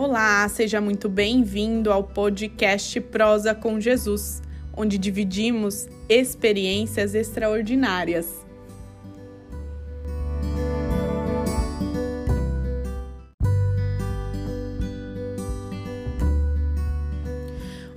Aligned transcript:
Olá, 0.00 0.48
seja 0.48 0.80
muito 0.80 1.08
bem-vindo 1.08 1.92
ao 1.92 2.04
podcast 2.04 3.00
Prosa 3.00 3.52
com 3.52 3.80
Jesus, 3.80 4.40
onde 4.72 4.96
dividimos 4.96 5.88
experiências 6.08 7.16
extraordinárias. 7.16 8.32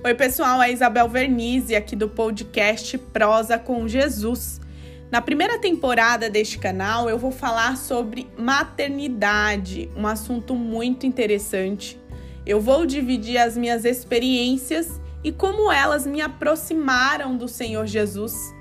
Oi, 0.04 0.14
pessoal, 0.16 0.60
é 0.60 0.72
Isabel 0.72 1.08
Vernizzi 1.08 1.76
aqui 1.76 1.94
do 1.94 2.08
podcast 2.08 2.98
Prosa 2.98 3.60
com 3.60 3.86
Jesus. 3.86 4.60
Na 5.12 5.20
primeira 5.20 5.58
temporada 5.58 6.30
deste 6.30 6.58
canal, 6.58 7.06
eu 7.06 7.18
vou 7.18 7.30
falar 7.30 7.76
sobre 7.76 8.26
maternidade, 8.34 9.90
um 9.94 10.06
assunto 10.06 10.54
muito 10.54 11.04
interessante. 11.04 12.00
Eu 12.46 12.58
vou 12.58 12.86
dividir 12.86 13.36
as 13.36 13.54
minhas 13.54 13.84
experiências 13.84 14.98
e 15.22 15.30
como 15.30 15.70
elas 15.70 16.06
me 16.06 16.22
aproximaram 16.22 17.36
do 17.36 17.46
Senhor 17.46 17.86
Jesus. 17.86 18.54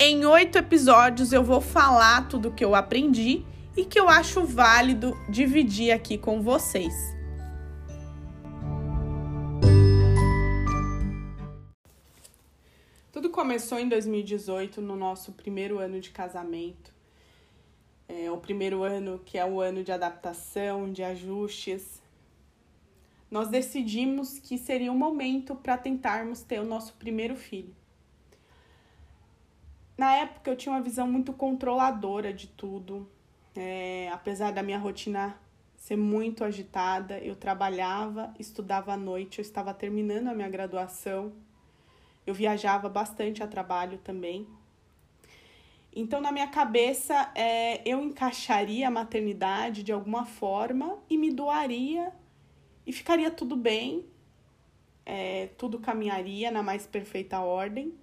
Em 0.00 0.24
oito 0.24 0.56
episódios, 0.56 1.34
eu 1.34 1.44
vou 1.44 1.60
falar 1.60 2.26
tudo 2.30 2.48
o 2.48 2.52
que 2.52 2.64
eu 2.64 2.74
aprendi 2.74 3.44
e 3.76 3.84
que 3.84 4.00
eu 4.00 4.08
acho 4.08 4.42
válido 4.42 5.14
dividir 5.28 5.92
aqui 5.92 6.16
com 6.16 6.40
vocês. 6.40 7.19
Começou 13.40 13.78
em 13.78 13.88
2018, 13.88 14.82
no 14.82 14.94
nosso 14.94 15.32
primeiro 15.32 15.78
ano 15.78 15.98
de 15.98 16.10
casamento. 16.10 16.92
É 18.06 18.30
o 18.30 18.36
primeiro 18.36 18.82
ano 18.82 19.18
que 19.24 19.38
é 19.38 19.46
o 19.46 19.62
ano 19.62 19.82
de 19.82 19.90
adaptação, 19.90 20.92
de 20.92 21.02
ajustes. 21.02 22.02
Nós 23.30 23.48
decidimos 23.48 24.38
que 24.38 24.58
seria 24.58 24.92
o 24.92 24.94
momento 24.94 25.54
para 25.54 25.78
tentarmos 25.78 26.42
ter 26.42 26.60
o 26.60 26.66
nosso 26.66 26.92
primeiro 26.96 27.34
filho. 27.34 27.74
Na 29.96 30.16
época 30.16 30.50
eu 30.50 30.56
tinha 30.56 30.74
uma 30.74 30.82
visão 30.82 31.10
muito 31.10 31.32
controladora 31.32 32.34
de 32.34 32.46
tudo. 32.46 33.08
É, 33.56 34.10
apesar 34.12 34.50
da 34.50 34.62
minha 34.62 34.78
rotina 34.78 35.34
ser 35.78 35.96
muito 35.96 36.44
agitada, 36.44 37.18
eu 37.20 37.34
trabalhava, 37.34 38.34
estudava 38.38 38.92
à 38.92 38.98
noite, 38.98 39.38
eu 39.38 39.42
estava 39.42 39.72
terminando 39.72 40.28
a 40.28 40.34
minha 40.34 40.50
graduação 40.50 41.32
eu 42.26 42.34
viajava 42.34 42.88
bastante 42.88 43.42
a 43.42 43.46
trabalho 43.46 43.98
também. 43.98 44.46
Então, 45.92 46.20
na 46.20 46.30
minha 46.30 46.46
cabeça, 46.46 47.32
é, 47.34 47.82
eu 47.88 48.00
encaixaria 48.00 48.86
a 48.86 48.90
maternidade 48.90 49.82
de 49.82 49.90
alguma 49.90 50.24
forma 50.24 50.98
e 51.08 51.18
me 51.18 51.32
doaria 51.32 52.12
e 52.86 52.92
ficaria 52.92 53.30
tudo 53.30 53.56
bem, 53.56 54.06
é, 55.04 55.48
tudo 55.58 55.80
caminharia 55.80 56.50
na 56.50 56.62
mais 56.62 56.86
perfeita 56.86 57.40
ordem. 57.40 57.94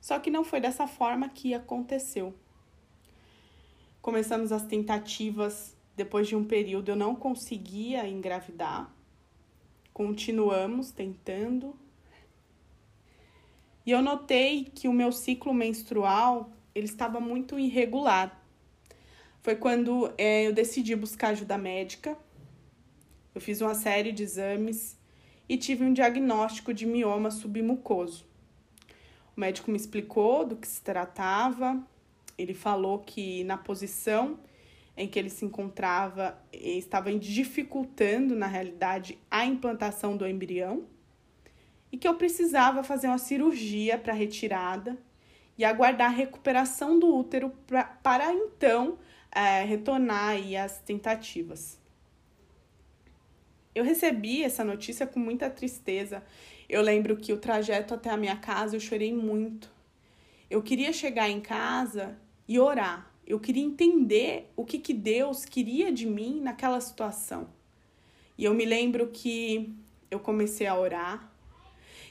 Só 0.00 0.18
que 0.18 0.30
não 0.30 0.44
foi 0.44 0.60
dessa 0.60 0.86
forma 0.86 1.28
que 1.28 1.54
aconteceu. 1.54 2.34
Começamos 4.02 4.52
as 4.52 4.64
tentativas, 4.64 5.76
depois 5.96 6.28
de 6.28 6.36
um 6.36 6.44
período 6.44 6.90
eu 6.90 6.96
não 6.96 7.14
conseguia 7.14 8.06
engravidar. 8.06 8.94
Continuamos 9.92 10.90
tentando, 10.90 11.74
e 13.88 13.90
eu 13.90 14.02
notei 14.02 14.64
que 14.66 14.86
o 14.86 14.92
meu 14.92 15.10
ciclo 15.10 15.54
menstrual 15.54 16.52
ele 16.74 16.84
estava 16.84 17.18
muito 17.20 17.58
irregular. 17.58 18.38
Foi 19.40 19.56
quando 19.56 20.12
é, 20.18 20.46
eu 20.46 20.52
decidi 20.52 20.94
buscar 20.94 21.28
ajuda 21.28 21.56
médica. 21.56 22.14
Eu 23.34 23.40
fiz 23.40 23.62
uma 23.62 23.74
série 23.74 24.12
de 24.12 24.22
exames 24.22 24.94
e 25.48 25.56
tive 25.56 25.86
um 25.86 25.94
diagnóstico 25.94 26.74
de 26.74 26.84
mioma 26.84 27.30
submucoso. 27.30 28.26
O 29.34 29.40
médico 29.40 29.70
me 29.70 29.78
explicou 29.78 30.44
do 30.44 30.54
que 30.54 30.68
se 30.68 30.82
tratava. 30.82 31.82
Ele 32.36 32.52
falou 32.52 32.98
que 32.98 33.42
na 33.44 33.56
posição 33.56 34.38
em 34.98 35.08
que 35.08 35.18
ele 35.18 35.30
se 35.30 35.46
encontrava 35.46 36.38
estava 36.52 37.10
dificultando, 37.18 38.36
na 38.36 38.48
realidade, 38.48 39.18
a 39.30 39.46
implantação 39.46 40.14
do 40.14 40.28
embrião 40.28 40.84
e 41.90 41.96
que 41.96 42.06
eu 42.06 42.14
precisava 42.14 42.82
fazer 42.82 43.08
uma 43.08 43.18
cirurgia 43.18 43.98
para 43.98 44.12
retirada 44.12 44.96
e 45.56 45.64
aguardar 45.64 46.08
a 46.08 46.14
recuperação 46.14 46.98
do 46.98 47.14
útero 47.14 47.50
pra, 47.66 47.84
para 47.84 48.32
então 48.32 48.98
é, 49.30 49.64
retornar 49.64 50.30
aí 50.30 50.56
as 50.56 50.78
tentativas. 50.80 51.78
Eu 53.74 53.84
recebi 53.84 54.42
essa 54.42 54.64
notícia 54.64 55.06
com 55.06 55.20
muita 55.20 55.48
tristeza. 55.48 56.22
Eu 56.68 56.82
lembro 56.82 57.16
que 57.16 57.32
o 57.32 57.38
trajeto 57.38 57.94
até 57.94 58.10
a 58.10 58.16
minha 58.16 58.36
casa 58.36 58.76
eu 58.76 58.80
chorei 58.80 59.12
muito. 59.12 59.70
Eu 60.50 60.62
queria 60.62 60.92
chegar 60.92 61.28
em 61.28 61.40
casa 61.40 62.18
e 62.46 62.58
orar. 62.58 63.10
Eu 63.26 63.38
queria 63.38 63.62
entender 63.62 64.50
o 64.56 64.64
que, 64.64 64.78
que 64.78 64.94
Deus 64.94 65.44
queria 65.44 65.92
de 65.92 66.06
mim 66.06 66.40
naquela 66.40 66.80
situação. 66.80 67.48
E 68.36 68.44
eu 68.44 68.54
me 68.54 68.64
lembro 68.64 69.08
que 69.08 69.74
eu 70.10 70.18
comecei 70.18 70.66
a 70.66 70.78
orar, 70.78 71.27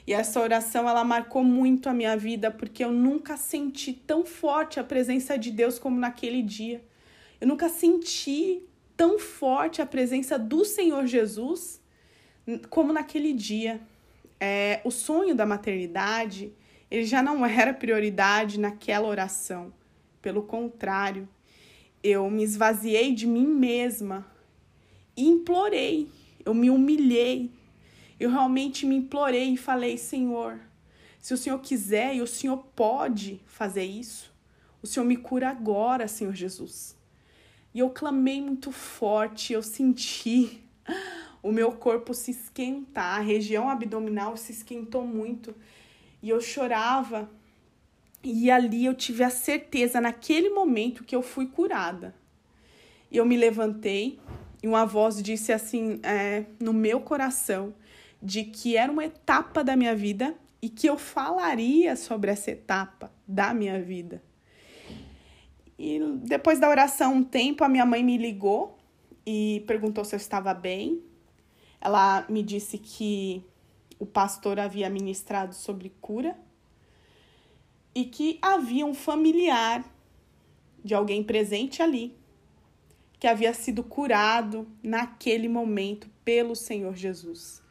e 0.08 0.14
essa 0.14 0.40
oração 0.40 0.88
ela 0.88 1.04
marcou 1.04 1.44
muito 1.44 1.86
a 1.86 1.92
minha 1.92 2.16
vida 2.16 2.50
porque 2.50 2.82
eu 2.82 2.90
nunca 2.90 3.36
senti 3.36 3.92
tão 3.92 4.24
forte 4.24 4.80
a 4.80 4.82
presença 4.82 5.36
de 5.36 5.50
Deus 5.50 5.78
como 5.78 6.00
naquele 6.00 6.40
dia. 6.40 6.82
Eu 7.38 7.46
nunca 7.46 7.68
senti 7.68 8.62
tão 8.96 9.18
forte 9.18 9.82
a 9.82 9.86
presença 9.86 10.38
do 10.38 10.64
Senhor 10.64 11.04
Jesus 11.06 11.78
como 12.70 12.90
naquele 12.90 13.34
dia. 13.34 13.82
É, 14.40 14.80
o 14.82 14.90
sonho 14.90 15.34
da 15.34 15.44
maternidade 15.44 16.54
ele 16.90 17.04
já 17.04 17.22
não 17.22 17.44
era 17.44 17.74
prioridade 17.74 18.58
naquela 18.58 19.06
oração. 19.06 19.74
Pelo 20.22 20.42
contrário, 20.42 21.28
eu 22.02 22.30
me 22.30 22.42
esvaziei 22.42 23.12
de 23.12 23.26
mim 23.26 23.46
mesma 23.46 24.26
e 25.14 25.28
implorei, 25.28 26.08
eu 26.46 26.54
me 26.54 26.70
humilhei, 26.70 27.52
eu 28.18 28.30
realmente 28.30 28.84
me 28.84 28.96
implorei 28.96 29.54
e 29.54 29.56
falei: 29.56 29.96
Senhor, 29.96 30.58
se 31.20 31.34
o 31.34 31.36
Senhor 31.36 31.58
quiser 31.60 32.16
e 32.16 32.22
o 32.22 32.26
Senhor 32.26 32.58
pode 32.74 33.40
fazer 33.46 33.84
isso, 33.84 34.32
o 34.82 34.86
Senhor 34.86 35.06
me 35.06 35.16
cura 35.16 35.48
agora, 35.48 36.08
Senhor 36.08 36.34
Jesus. 36.34 36.96
E 37.74 37.78
eu 37.80 37.90
clamei 37.90 38.40
muito 38.40 38.72
forte, 38.72 39.52
eu 39.52 39.62
senti 39.62 40.64
o 41.42 41.52
meu 41.52 41.72
corpo 41.72 42.14
se 42.14 42.30
esquentar, 42.30 43.18
a 43.18 43.22
região 43.22 43.68
abdominal 43.68 44.36
se 44.36 44.52
esquentou 44.52 45.06
muito 45.06 45.54
e 46.22 46.28
eu 46.28 46.40
chorava. 46.40 47.30
E 48.22 48.50
ali 48.50 48.84
eu 48.84 48.94
tive 48.94 49.22
a 49.22 49.30
certeza, 49.30 50.00
naquele 50.00 50.50
momento, 50.50 51.04
que 51.04 51.14
eu 51.14 51.22
fui 51.22 51.46
curada. 51.46 52.14
E 53.10 53.16
eu 53.16 53.24
me 53.24 53.36
levantei 53.36 54.18
e 54.62 54.66
uma 54.66 54.84
voz 54.84 55.22
disse 55.22 55.52
assim 55.52 56.00
é, 56.02 56.44
no 56.58 56.72
meu 56.72 57.00
coração 57.00 57.72
de 58.22 58.44
que 58.44 58.76
era 58.76 58.90
uma 58.90 59.04
etapa 59.04 59.62
da 59.62 59.76
minha 59.76 59.94
vida 59.94 60.34
e 60.60 60.68
que 60.68 60.88
eu 60.88 60.98
falaria 60.98 61.96
sobre 61.96 62.30
essa 62.30 62.50
etapa 62.50 63.12
da 63.26 63.54
minha 63.54 63.80
vida. 63.80 64.22
E 65.78 66.00
depois 66.24 66.58
da 66.58 66.68
oração, 66.68 67.14
um 67.14 67.24
tempo, 67.24 67.62
a 67.62 67.68
minha 67.68 67.86
mãe 67.86 68.02
me 68.02 68.16
ligou 68.16 68.76
e 69.24 69.62
perguntou 69.66 70.04
se 70.04 70.14
eu 70.14 70.16
estava 70.16 70.52
bem. 70.52 71.02
Ela 71.80 72.26
me 72.28 72.42
disse 72.42 72.78
que 72.78 73.44
o 73.98 74.06
pastor 74.06 74.58
havia 74.58 74.90
ministrado 74.90 75.54
sobre 75.54 75.90
cura 76.00 76.36
e 77.94 78.04
que 78.04 78.38
havia 78.42 78.84
um 78.84 78.94
familiar 78.94 79.84
de 80.84 80.94
alguém 80.94 81.22
presente 81.22 81.82
ali 81.82 82.18
que 83.18 83.26
havia 83.26 83.52
sido 83.52 83.82
curado 83.82 84.66
naquele 84.82 85.48
momento 85.48 86.08
pelo 86.24 86.54
Senhor 86.54 86.94
Jesus. 86.94 87.62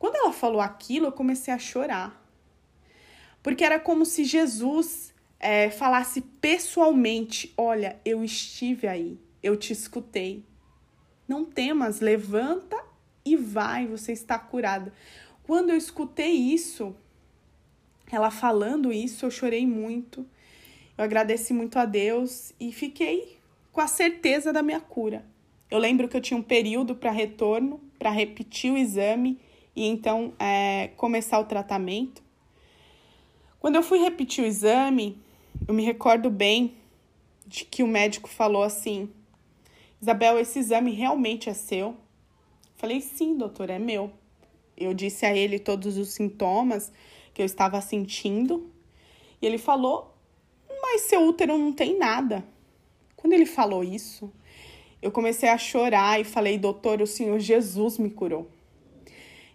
Quando 0.00 0.16
ela 0.16 0.32
falou 0.32 0.62
aquilo, 0.62 1.08
eu 1.08 1.12
comecei 1.12 1.52
a 1.52 1.58
chorar. 1.58 2.26
Porque 3.42 3.62
era 3.62 3.78
como 3.78 4.06
se 4.06 4.24
Jesus 4.24 5.12
é, 5.38 5.68
falasse 5.68 6.22
pessoalmente: 6.22 7.52
Olha, 7.54 8.00
eu 8.02 8.24
estive 8.24 8.88
aí, 8.88 9.20
eu 9.42 9.58
te 9.58 9.74
escutei. 9.74 10.46
Não 11.28 11.44
temas, 11.44 12.00
levanta 12.00 12.82
e 13.22 13.36
vai, 13.36 13.86
você 13.86 14.12
está 14.12 14.38
curada. 14.38 14.90
Quando 15.42 15.68
eu 15.68 15.76
escutei 15.76 16.32
isso, 16.32 16.96
ela 18.10 18.30
falando 18.30 18.90
isso, 18.90 19.26
eu 19.26 19.30
chorei 19.30 19.66
muito. 19.66 20.26
Eu 20.96 21.04
agradeci 21.04 21.52
muito 21.52 21.78
a 21.78 21.84
Deus 21.84 22.54
e 22.58 22.72
fiquei 22.72 23.38
com 23.70 23.82
a 23.82 23.86
certeza 23.86 24.50
da 24.50 24.62
minha 24.62 24.80
cura. 24.80 25.26
Eu 25.70 25.78
lembro 25.78 26.08
que 26.08 26.16
eu 26.16 26.22
tinha 26.22 26.40
um 26.40 26.42
período 26.42 26.96
para 26.96 27.10
retorno, 27.10 27.82
para 27.98 28.10
repetir 28.10 28.72
o 28.72 28.78
exame 28.78 29.38
e 29.74 29.86
então 29.86 30.32
é, 30.38 30.88
começar 30.96 31.38
o 31.38 31.44
tratamento. 31.44 32.22
Quando 33.58 33.76
eu 33.76 33.82
fui 33.82 33.98
repetir 33.98 34.44
o 34.44 34.46
exame, 34.46 35.18
eu 35.66 35.74
me 35.74 35.84
recordo 35.84 36.30
bem 36.30 36.74
de 37.46 37.64
que 37.64 37.82
o 37.82 37.86
médico 37.86 38.28
falou 38.28 38.62
assim: 38.62 39.10
Isabel, 40.00 40.38
esse 40.38 40.58
exame 40.58 40.92
realmente 40.92 41.48
é 41.48 41.54
seu. 41.54 41.96
Falei: 42.76 43.00
sim, 43.00 43.36
doutor, 43.36 43.70
é 43.70 43.78
meu. 43.78 44.10
Eu 44.76 44.94
disse 44.94 45.26
a 45.26 45.36
ele 45.36 45.58
todos 45.58 45.98
os 45.98 46.10
sintomas 46.10 46.90
que 47.34 47.42
eu 47.42 47.46
estava 47.46 47.80
sentindo. 47.80 48.70
E 49.42 49.46
ele 49.46 49.58
falou: 49.58 50.10
mas 50.80 51.02
seu 51.02 51.26
útero 51.26 51.56
não 51.56 51.72
tem 51.72 51.98
nada. 51.98 52.44
Quando 53.14 53.34
ele 53.34 53.46
falou 53.46 53.84
isso, 53.84 54.32
eu 55.02 55.10
comecei 55.10 55.48
a 55.48 55.58
chorar 55.58 56.20
e 56.20 56.24
falei: 56.24 56.58
doutor, 56.58 57.00
o 57.02 57.06
Senhor 57.06 57.38
Jesus 57.38 57.98
me 57.98 58.10
curou. 58.10 58.50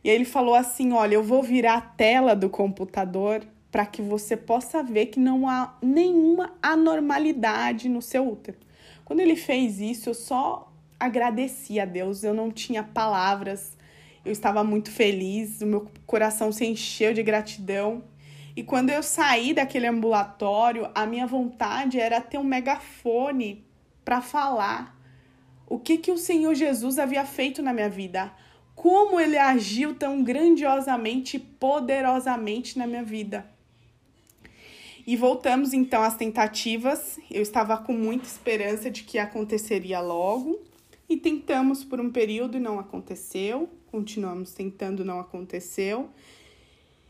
E 0.05 0.09
ele 0.09 0.23
falou 0.23 0.53
assim: 0.53 0.93
Olha, 0.93 1.15
eu 1.15 1.23
vou 1.23 1.41
virar 1.41 1.77
a 1.77 1.81
tela 1.81 2.35
do 2.35 2.47
computador 2.47 3.41
para 3.71 3.87
que 3.87 4.03
você 4.03 4.37
possa 4.37 4.83
ver 4.83 5.07
que 5.07 5.19
não 5.19 5.49
há 5.49 5.75
nenhuma 5.81 6.53
anormalidade 6.61 7.89
no 7.89 8.03
seu 8.03 8.29
útero. 8.29 8.59
Quando 9.03 9.19
ele 9.19 9.35
fez 9.35 9.81
isso, 9.81 10.11
eu 10.11 10.13
só 10.13 10.71
agradeci 10.99 11.79
a 11.79 11.85
Deus, 11.85 12.23
eu 12.23 12.35
não 12.35 12.51
tinha 12.51 12.83
palavras, 12.83 13.75
eu 14.23 14.31
estava 14.31 14.63
muito 14.63 14.91
feliz, 14.91 15.61
o 15.61 15.65
meu 15.65 15.87
coração 16.05 16.51
se 16.51 16.67
encheu 16.67 17.11
de 17.11 17.23
gratidão. 17.23 18.03
E 18.55 18.61
quando 18.61 18.91
eu 18.91 19.01
saí 19.01 19.55
daquele 19.55 19.87
ambulatório, 19.87 20.87
a 20.93 21.07
minha 21.07 21.25
vontade 21.25 21.99
era 21.99 22.21
ter 22.21 22.37
um 22.37 22.43
megafone 22.43 23.65
para 24.05 24.21
falar 24.21 24.95
o 25.67 25.79
que 25.79 25.97
que 25.97 26.11
o 26.11 26.17
Senhor 26.17 26.53
Jesus 26.53 26.99
havia 26.99 27.25
feito 27.25 27.63
na 27.63 27.73
minha 27.73 27.89
vida 27.89 28.31
como 28.75 29.19
ele 29.19 29.37
agiu 29.37 29.95
tão 29.95 30.21
grandiosamente 30.21 31.37
e 31.37 31.39
poderosamente 31.39 32.77
na 32.77 32.85
minha 32.85 33.03
vida. 33.03 33.49
E 35.07 35.15
voltamos 35.15 35.73
então 35.73 36.03
às 36.03 36.15
tentativas. 36.15 37.19
Eu 37.31 37.41
estava 37.41 37.77
com 37.77 37.93
muita 37.93 38.25
esperança 38.25 38.91
de 38.91 39.03
que 39.03 39.17
aconteceria 39.17 40.01
logo 40.01 40.59
e 41.07 41.15
tentamos 41.15 41.83
por 41.83 42.01
um 42.01 42.11
período 42.11 42.57
e 42.57 42.59
não 42.59 42.79
aconteceu. 42.79 43.69
Continuamos 43.91 44.53
tentando, 44.53 45.05
não 45.05 45.19
aconteceu. 45.19 46.09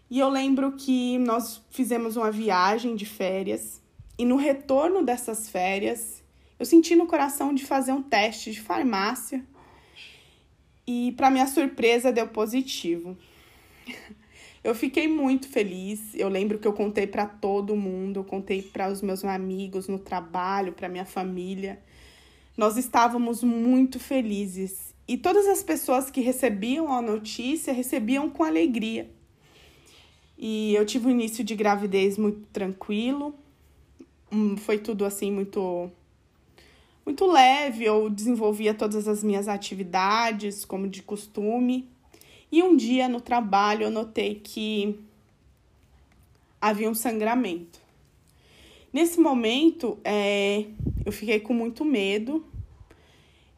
E 0.09 0.19
eu 0.19 0.29
lembro 0.29 0.73
que 0.73 1.17
nós 1.17 1.62
fizemos 1.71 2.15
uma 2.15 2.29
viagem 2.29 2.95
de 2.95 3.06
férias 3.06 3.81
e 4.17 4.25
no 4.25 4.35
retorno 4.35 5.03
dessas 5.03 5.50
férias 5.50 6.23
eu 6.59 6.65
senti 6.65 6.95
no 6.95 7.07
coração 7.07 7.53
de 7.53 7.65
fazer 7.65 7.91
um 7.91 8.03
teste 8.03 8.51
de 8.51 8.62
farmácia 8.62 9.44
e 10.87 11.13
para 11.13 11.31
minha 11.31 11.47
surpresa 11.47 12.11
deu 12.11 12.27
positivo. 12.27 13.17
Eu 14.63 14.73
fiquei 14.73 15.07
muito 15.07 15.47
feliz. 15.47 16.15
Eu 16.15 16.27
lembro 16.27 16.57
que 16.57 16.67
eu 16.67 16.73
contei 16.73 17.05
para 17.05 17.27
todo 17.27 17.75
mundo, 17.75 18.21
eu 18.21 18.23
contei 18.23 18.63
para 18.63 18.91
os 18.91 18.99
meus 18.99 19.23
amigos 19.23 19.87
no 19.87 19.99
trabalho, 19.99 20.73
para 20.73 20.89
minha 20.89 21.05
família. 21.05 21.79
Nós 22.57 22.75
estávamos 22.75 23.43
muito 23.43 23.99
felizes 23.99 24.95
e 25.07 25.17
todas 25.17 25.45
as 25.47 25.61
pessoas 25.61 26.09
que 26.09 26.19
recebiam 26.19 26.91
a 26.91 26.99
notícia 26.99 27.71
recebiam 27.71 28.27
com 28.27 28.43
alegria. 28.43 29.07
E 30.38 30.73
eu 30.73 30.83
tive 30.83 31.07
um 31.07 31.11
início 31.11 31.43
de 31.43 31.55
gravidez 31.55 32.17
muito 32.17 32.41
tranquilo. 32.51 33.35
Hum, 34.31 34.57
foi 34.57 34.79
tudo 34.79 35.05
assim 35.05 35.31
muito 35.31 35.91
muito 37.05 37.27
leve, 37.27 37.85
eu 37.85 38.09
desenvolvia 38.09 38.73
todas 38.73 39.07
as 39.07 39.23
minhas 39.23 39.47
atividades 39.47 40.65
como 40.65 40.87
de 40.87 41.03
costume. 41.03 41.87
E 42.51 42.63
um 42.63 42.75
dia 42.75 43.07
no 43.07 43.21
trabalho 43.21 43.83
eu 43.83 43.91
notei 43.91 44.35
que 44.35 44.99
havia 46.59 46.89
um 46.89 46.95
sangramento. 46.95 47.79
Nesse 48.91 49.19
momento, 49.19 49.99
é, 50.03 50.65
eu 51.05 51.11
fiquei 51.11 51.39
com 51.39 51.53
muito 51.53 51.85
medo. 51.85 52.45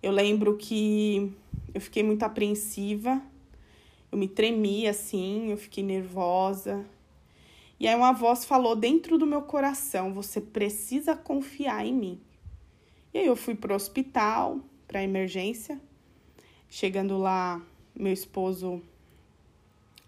Eu 0.03 0.11
lembro 0.11 0.57
que 0.57 1.31
eu 1.73 1.79
fiquei 1.79 2.03
muito 2.03 2.23
apreensiva. 2.23 3.21
Eu 4.11 4.17
me 4.17 4.27
tremi 4.27 4.87
assim, 4.87 5.51
eu 5.51 5.57
fiquei 5.57 5.83
nervosa. 5.83 6.85
E 7.79 7.87
aí 7.87 7.95
uma 7.95 8.11
voz 8.11 8.43
falou 8.43 8.75
dentro 8.75 9.17
do 9.17 9.27
meu 9.27 9.43
coração: 9.43 10.13
você 10.13 10.41
precisa 10.41 11.15
confiar 11.15 11.85
em 11.85 11.93
mim. 11.93 12.21
E 13.17 13.21
aí 13.21 13.25
eu 13.25 13.35
fui 13.35 13.55
pro 13.55 13.73
hospital, 13.73 14.59
para 14.87 15.01
emergência. 15.01 15.81
Chegando 16.69 17.17
lá, 17.17 17.59
meu 17.95 18.13
esposo 18.13 18.79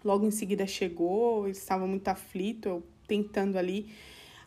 logo 0.04 0.24
em 0.24 0.30
seguida 0.30 0.64
chegou, 0.64 1.42
ele 1.42 1.50
estava 1.50 1.88
muito 1.88 2.06
aflito, 2.06 2.68
eu 2.68 2.82
tentando 3.08 3.58
ali 3.58 3.92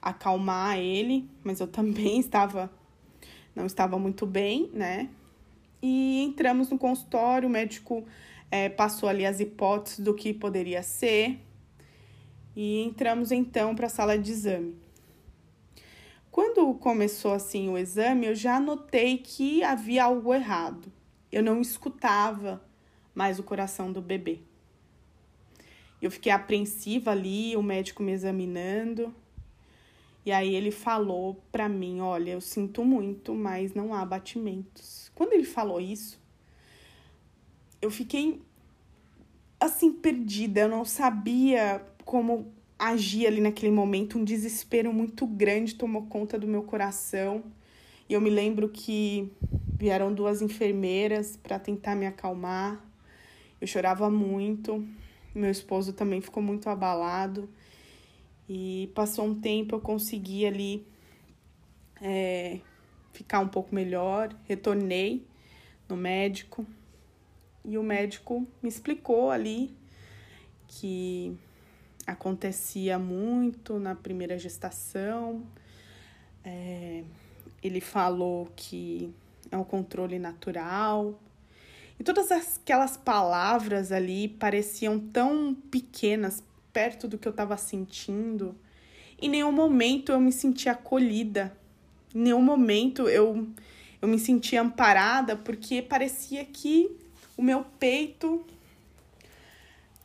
acalmar 0.01 0.79
ele, 0.79 1.29
mas 1.43 1.59
eu 1.59 1.67
também 1.77 2.21
estava 2.21 2.71
não 3.53 3.65
estava 3.65 3.99
muito 3.99 4.25
bem, 4.25 4.69
né? 4.73 5.09
E 5.81 6.23
entramos 6.23 6.69
no 6.69 6.77
consultório, 6.77 7.49
o 7.49 7.51
médico 7.51 8.05
é, 8.49 8.69
passou 8.69 9.09
ali 9.09 9.25
as 9.25 9.41
hipóteses 9.41 9.99
do 9.99 10.13
que 10.13 10.33
poderia 10.33 10.81
ser. 10.81 11.37
E 12.55 12.81
entramos 12.81 13.29
então 13.29 13.75
para 13.75 13.87
a 13.87 13.89
sala 13.89 14.17
de 14.17 14.31
exame. 14.31 14.73
Quando 16.33 16.73
começou 16.73 17.31
assim 17.31 17.69
o 17.69 17.77
exame, 17.77 18.25
eu 18.25 18.33
já 18.33 18.59
notei 18.59 19.19
que 19.19 19.63
havia 19.63 20.05
algo 20.05 20.33
errado. 20.33 20.91
Eu 21.31 21.43
não 21.43 21.61
escutava 21.61 22.59
mais 23.13 23.37
o 23.37 23.43
coração 23.43 23.93
do 23.93 24.01
bebê. 24.01 24.39
Eu 26.01 26.09
fiquei 26.09 26.31
apreensiva 26.31 27.11
ali, 27.11 27.55
o 27.55 27.61
médico 27.61 28.01
me 28.01 28.11
examinando. 28.11 29.13
E 30.25 30.31
aí 30.31 30.55
ele 30.55 30.71
falou 30.71 31.39
para 31.51 31.69
mim, 31.69 32.01
olha, 32.01 32.31
eu 32.31 32.41
sinto 32.41 32.83
muito, 32.83 33.35
mas 33.35 33.75
não 33.75 33.93
há 33.93 34.03
batimentos. 34.03 35.11
Quando 35.13 35.33
ele 35.33 35.45
falou 35.45 35.79
isso, 35.79 36.19
eu 37.79 37.91
fiquei 37.91 38.41
assim 39.59 39.93
perdida, 39.93 40.61
eu 40.61 40.69
não 40.69 40.83
sabia 40.83 41.85
como 42.03 42.51
agir 42.87 43.27
ali 43.27 43.39
naquele 43.39 43.71
momento. 43.71 44.17
Um 44.17 44.23
desespero 44.23 44.91
muito 44.93 45.25
grande 45.25 45.75
tomou 45.75 46.05
conta 46.07 46.37
do 46.37 46.47
meu 46.47 46.63
coração. 46.63 47.43
E 48.09 48.13
eu 48.13 48.19
me 48.19 48.29
lembro 48.29 48.67
que 48.69 49.31
vieram 49.77 50.13
duas 50.13 50.41
enfermeiras 50.41 51.37
para 51.37 51.57
tentar 51.57 51.95
me 51.95 52.05
acalmar. 52.05 52.83
Eu 53.61 53.67
chorava 53.67 54.09
muito. 54.09 54.85
Meu 55.33 55.49
esposo 55.49 55.93
também 55.93 56.19
ficou 56.19 56.43
muito 56.43 56.69
abalado. 56.69 57.49
E 58.47 58.91
passou 58.93 59.25
um 59.25 59.39
tempo, 59.39 59.75
eu 59.75 59.79
consegui 59.79 60.45
ali 60.45 60.85
é, 62.01 62.59
ficar 63.13 63.39
um 63.39 63.47
pouco 63.47 63.73
melhor. 63.73 64.35
Retornei 64.43 65.25
no 65.87 65.95
médico. 65.95 66.65
E 67.63 67.77
o 67.77 67.83
médico 67.83 68.45
me 68.61 68.67
explicou 68.67 69.31
ali 69.31 69.73
que 70.67 71.37
acontecia 72.05 72.99
muito 72.99 73.79
na 73.79 73.95
primeira 73.95 74.37
gestação. 74.37 75.43
É, 76.43 77.03
ele 77.61 77.79
falou 77.79 78.51
que 78.55 79.13
é 79.49 79.57
um 79.57 79.63
controle 79.63 80.19
natural. 80.19 81.19
E 81.99 82.03
todas 82.03 82.31
aquelas 82.31 82.97
palavras 82.97 83.91
ali 83.91 84.27
pareciam 84.27 84.99
tão 84.99 85.55
pequenas 85.71 86.43
perto 86.71 87.07
do 87.07 87.17
que 87.17 87.27
eu 87.27 87.31
estava 87.31 87.55
sentindo. 87.55 88.55
Em 89.21 89.29
nenhum 89.29 89.51
momento 89.51 90.11
eu 90.11 90.19
me 90.19 90.31
senti 90.31 90.67
acolhida. 90.67 91.55
Em 92.13 92.19
nenhum 92.19 92.41
momento 92.41 93.07
eu, 93.07 93.47
eu 94.01 94.07
me 94.07 94.19
senti 94.19 94.57
amparada, 94.57 95.35
porque 95.35 95.81
parecia 95.81 96.43
que 96.43 96.91
o 97.37 97.41
meu 97.41 97.63
peito 97.79 98.45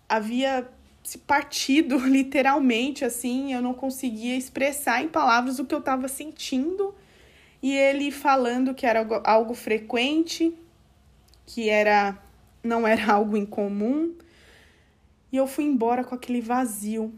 havia 0.08 0.70
se 1.08 1.16
partido 1.16 1.96
literalmente 2.06 3.02
assim, 3.02 3.54
eu 3.54 3.62
não 3.62 3.72
conseguia 3.72 4.36
expressar 4.36 5.02
em 5.02 5.08
palavras 5.08 5.58
o 5.58 5.64
que 5.64 5.74
eu 5.74 5.78
estava 5.78 6.06
sentindo. 6.06 6.94
E 7.62 7.74
ele 7.74 8.10
falando 8.10 8.74
que 8.74 8.84
era 8.84 9.06
algo 9.24 9.54
frequente, 9.54 10.54
que 11.46 11.70
era 11.70 12.22
não 12.62 12.86
era 12.86 13.06
algo 13.14 13.38
incomum. 13.38 14.14
E 15.32 15.38
eu 15.38 15.46
fui 15.46 15.64
embora 15.64 16.04
com 16.04 16.14
aquele 16.14 16.42
vazio. 16.42 17.10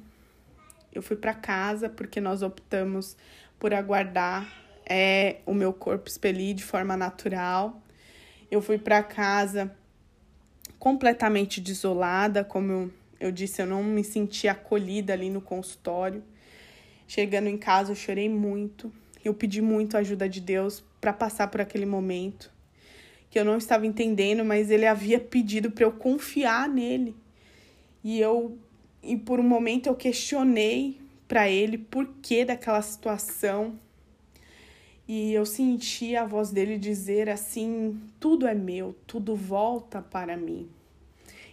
Eu 0.92 1.02
fui 1.02 1.16
para 1.16 1.34
casa 1.34 1.88
porque 1.88 2.20
nós 2.20 2.42
optamos 2.42 3.16
por 3.58 3.74
aguardar 3.74 4.48
é, 4.86 5.38
o 5.44 5.52
meu 5.52 5.72
corpo 5.72 6.08
expelir 6.08 6.54
de 6.54 6.62
forma 6.62 6.96
natural. 6.96 7.82
Eu 8.48 8.62
fui 8.62 8.78
para 8.78 9.02
casa 9.02 9.76
completamente 10.78 11.60
desolada, 11.60 12.44
como 12.44 12.92
eu 13.20 13.30
disse, 13.30 13.62
eu 13.62 13.66
não 13.66 13.84
me 13.84 14.02
senti 14.02 14.48
acolhida 14.48 15.12
ali 15.12 15.30
no 15.30 15.42
consultório. 15.42 16.24
Chegando 17.06 17.48
em 17.48 17.58
casa, 17.58 17.92
eu 17.92 17.96
chorei 17.96 18.28
muito. 18.28 18.90
Eu 19.22 19.34
pedi 19.34 19.60
muito 19.60 19.96
a 19.96 20.00
ajuda 20.00 20.28
de 20.28 20.40
Deus 20.40 20.82
para 21.00 21.12
passar 21.12 21.48
por 21.48 21.60
aquele 21.60 21.86
momento 21.86 22.50
que 23.30 23.38
eu 23.38 23.44
não 23.44 23.56
estava 23.56 23.86
entendendo, 23.86 24.44
mas 24.44 24.70
ele 24.70 24.86
havia 24.86 25.20
pedido 25.20 25.70
para 25.70 25.84
eu 25.84 25.92
confiar 25.92 26.68
nele. 26.68 27.14
E 28.02 28.20
eu 28.20 28.58
e 29.02 29.16
por 29.16 29.38
um 29.38 29.44
momento 29.44 29.86
eu 29.86 29.94
questionei 29.94 31.00
para 31.28 31.48
ele 31.48 31.78
por 31.78 32.06
que 32.20 32.44
daquela 32.44 32.82
situação. 32.82 33.78
e 35.06 35.32
eu 35.32 35.44
senti 35.44 36.14
a 36.16 36.24
voz 36.24 36.50
dele 36.50 36.78
dizer 36.78 37.28
assim: 37.28 38.00
tudo 38.18 38.46
é 38.46 38.54
meu, 38.54 38.94
tudo 39.06 39.36
volta 39.36 40.02
para 40.02 40.36
mim. 40.36 40.68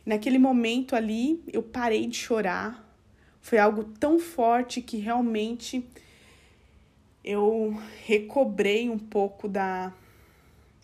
Naquele 0.08 0.40
momento 0.40 0.96
ali, 0.96 1.44
eu 1.52 1.62
parei 1.62 2.08
de 2.08 2.16
chorar. 2.16 2.82
Foi 3.42 3.58
algo 3.58 3.84
tão 3.84 4.18
forte 4.18 4.82
que 4.82 4.96
realmente 4.96 5.86
eu 7.22 7.78
recobrei 8.06 8.90
um 8.90 8.98
pouco 8.98 9.50
da, 9.50 9.94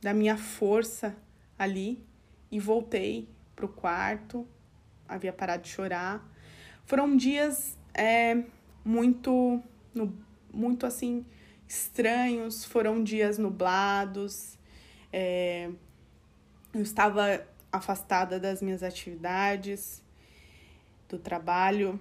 da 0.02 0.14
minha 0.14 0.36
força 0.36 1.16
ali 1.58 2.04
e 2.52 2.60
voltei 2.60 3.30
pro 3.56 3.70
quarto. 3.70 4.46
Havia 5.08 5.32
parado 5.32 5.64
de 5.64 5.70
chorar. 5.70 6.22
Foram 6.84 7.16
dias 7.16 7.78
é, 7.94 8.44
muito, 8.84 9.64
no, 9.96 10.14
muito 10.54 10.86
assim, 10.86 11.26
estranhos, 11.66 12.66
foram 12.66 13.02
dias 13.02 13.38
nublados. 13.38 14.58
É, 15.14 15.70
eu 16.74 16.82
estava 16.82 17.53
afastada 17.74 18.40
das 18.40 18.62
minhas 18.62 18.84
atividades, 18.84 20.04
do 21.10 21.18
trabalho 21.18 22.00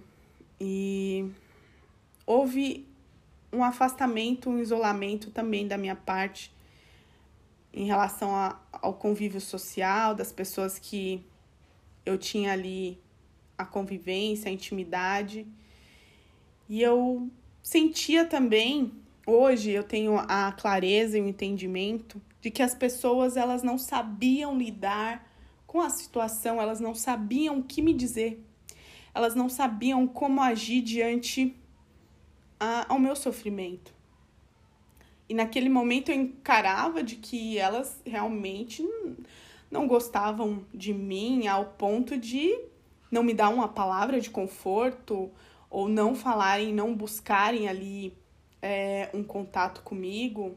e 0.60 1.30
houve 2.26 2.86
um 3.52 3.64
afastamento, 3.64 4.48
um 4.48 4.60
isolamento 4.60 5.30
também 5.30 5.66
da 5.66 5.76
minha 5.76 5.96
parte 5.96 6.52
em 7.72 7.86
relação 7.86 8.36
a, 8.36 8.60
ao 8.70 8.94
convívio 8.94 9.40
social, 9.40 10.14
das 10.14 10.30
pessoas 10.30 10.78
que 10.78 11.24
eu 12.04 12.18
tinha 12.18 12.52
ali 12.52 13.00
a 13.56 13.64
convivência, 13.64 14.50
a 14.50 14.52
intimidade. 14.52 15.46
E 16.68 16.82
eu 16.82 17.30
sentia 17.62 18.26
também, 18.26 18.92
hoje 19.26 19.70
eu 19.70 19.82
tenho 19.82 20.16
a 20.18 20.52
clareza 20.52 21.16
e 21.16 21.20
o 21.20 21.28
entendimento 21.28 22.20
de 22.42 22.50
que 22.50 22.62
as 22.62 22.74
pessoas 22.74 23.36
elas 23.36 23.62
não 23.62 23.78
sabiam 23.78 24.56
lidar 24.56 25.31
com 25.72 25.80
a 25.80 25.88
situação, 25.88 26.60
elas 26.60 26.80
não 26.80 26.94
sabiam 26.94 27.58
o 27.60 27.62
que 27.62 27.80
me 27.80 27.94
dizer, 27.94 28.44
elas 29.14 29.34
não 29.34 29.48
sabiam 29.48 30.06
como 30.06 30.42
agir 30.42 30.82
diante 30.82 31.56
a, 32.60 32.92
ao 32.92 32.98
meu 32.98 33.16
sofrimento. 33.16 33.90
E 35.26 35.32
naquele 35.32 35.70
momento 35.70 36.10
eu 36.10 36.14
encarava 36.14 37.02
de 37.02 37.16
que 37.16 37.56
elas 37.56 37.98
realmente 38.04 38.86
não 39.70 39.88
gostavam 39.88 40.62
de 40.74 40.92
mim 40.92 41.46
ao 41.46 41.64
ponto 41.64 42.18
de 42.18 42.54
não 43.10 43.22
me 43.22 43.32
dar 43.32 43.48
uma 43.48 43.66
palavra 43.66 44.20
de 44.20 44.28
conforto 44.28 45.30
ou 45.70 45.88
não 45.88 46.14
falarem, 46.14 46.74
não 46.74 46.94
buscarem 46.94 47.66
ali 47.66 48.14
é, 48.60 49.08
um 49.14 49.24
contato 49.24 49.80
comigo. 49.80 50.54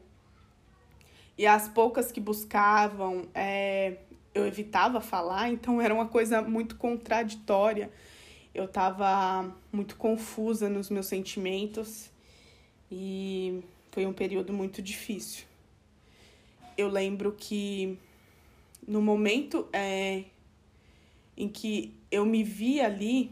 E 1.37 1.47
as 1.47 1.69
poucas 1.69 2.11
que 2.11 2.19
buscavam, 2.19 3.29
é, 3.33 3.99
eu 4.35 4.45
evitava 4.45 4.99
falar, 4.99 5.49
então 5.49 5.81
era 5.81 5.93
uma 5.93 6.09
coisa 6.09 6.41
muito 6.41 6.75
contraditória. 6.75 7.89
Eu 8.53 8.65
estava 8.65 9.55
muito 9.71 9.95
confusa 9.95 10.67
nos 10.67 10.89
meus 10.89 11.07
sentimentos 11.07 12.11
e 12.91 13.63
foi 13.91 14.05
um 14.05 14.11
período 14.11 14.51
muito 14.51 14.81
difícil. 14.81 15.45
Eu 16.77 16.89
lembro 16.89 17.31
que 17.31 17.97
no 18.85 19.01
momento 19.01 19.69
é, 19.71 20.25
em 21.37 21.47
que 21.47 21.95
eu 22.11 22.25
me 22.25 22.43
vi 22.43 22.81
ali, 22.81 23.31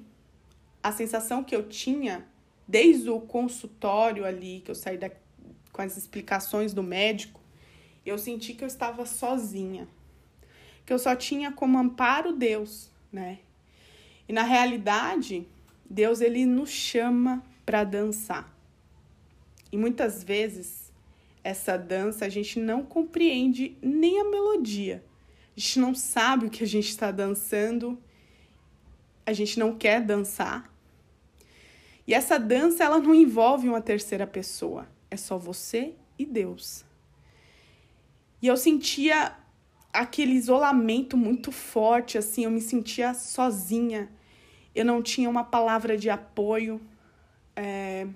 a 0.81 0.93
sensação 0.93 1.43
que 1.43 1.53
eu 1.53 1.67
tinha 1.67 2.25
desde 2.65 3.10
o 3.10 3.19
consultório 3.19 4.25
ali, 4.25 4.62
que 4.63 4.72
eu 4.72 4.75
saí 4.75 4.98
da, 4.98 5.12
com 5.74 5.81
as 5.81 5.98
explicações 5.98 6.74
do 6.74 6.81
médico, 6.81 7.41
eu 8.05 8.17
senti 8.17 8.53
que 8.53 8.63
eu 8.63 8.67
estava 8.67 9.05
sozinha 9.05 9.86
que 10.85 10.93
eu 10.93 10.99
só 10.99 11.15
tinha 11.15 11.51
como 11.51 11.77
amparo 11.77 12.33
Deus, 12.33 12.89
né? 13.11 13.39
E 14.27 14.33
na 14.33 14.43
realidade, 14.43 15.47
Deus 15.89 16.21
ele 16.21 16.45
nos 16.45 16.69
chama 16.69 17.43
para 17.65 17.83
dançar. 17.83 18.51
E 19.71 19.77
muitas 19.77 20.23
vezes 20.23 20.91
essa 21.43 21.77
dança 21.77 22.25
a 22.25 22.29
gente 22.29 22.59
não 22.59 22.83
compreende 22.83 23.77
nem 23.81 24.19
a 24.19 24.23
melodia. 24.23 25.03
A 25.55 25.59
gente 25.59 25.79
não 25.79 25.93
sabe 25.93 26.45
o 26.45 26.49
que 26.49 26.63
a 26.63 26.67
gente 26.67 26.89
está 26.89 27.11
dançando. 27.11 28.01
A 29.25 29.33
gente 29.33 29.59
não 29.59 29.75
quer 29.77 30.01
dançar. 30.01 30.73
E 32.07 32.13
essa 32.13 32.37
dança 32.37 32.83
ela 32.83 32.99
não 32.99 33.13
envolve 33.13 33.67
uma 33.67 33.81
terceira 33.81 34.25
pessoa. 34.25 34.87
É 35.09 35.17
só 35.17 35.37
você 35.37 35.93
e 36.17 36.25
Deus. 36.25 36.83
E 38.41 38.47
eu 38.47 38.57
sentia 38.57 39.35
aquele 39.93 40.33
isolamento 40.33 41.15
muito 41.15 41.51
forte, 41.51 42.17
assim, 42.17 42.45
eu 42.45 42.51
me 42.51 42.59
sentia 42.59 43.13
sozinha. 43.13 44.09
Eu 44.73 44.83
não 44.83 45.03
tinha 45.03 45.29
uma 45.29 45.43
palavra 45.43 45.95
de 45.95 46.09
apoio, 46.09 46.81
é... 47.55 48.07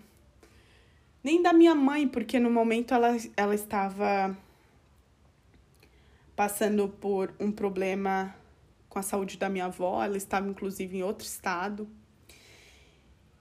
nem 1.24 1.42
da 1.42 1.54
minha 1.54 1.76
mãe, 1.76 2.08
porque 2.08 2.40
no 2.40 2.50
momento 2.50 2.96
ela, 2.96 3.16
ela 3.38 3.54
estava 3.54 4.36
passando 6.36 6.90
por 6.90 7.34
um 7.40 7.52
problema 7.52 8.36
com 8.90 8.98
a 8.98 9.04
saúde 9.04 9.38
da 9.38 9.50
minha 9.50 9.66
avó, 9.66 10.04
ela 10.04 10.18
estava 10.18 10.50
inclusive 10.50 10.98
em 10.98 11.04
outro 11.04 11.26
estado. 11.26 11.88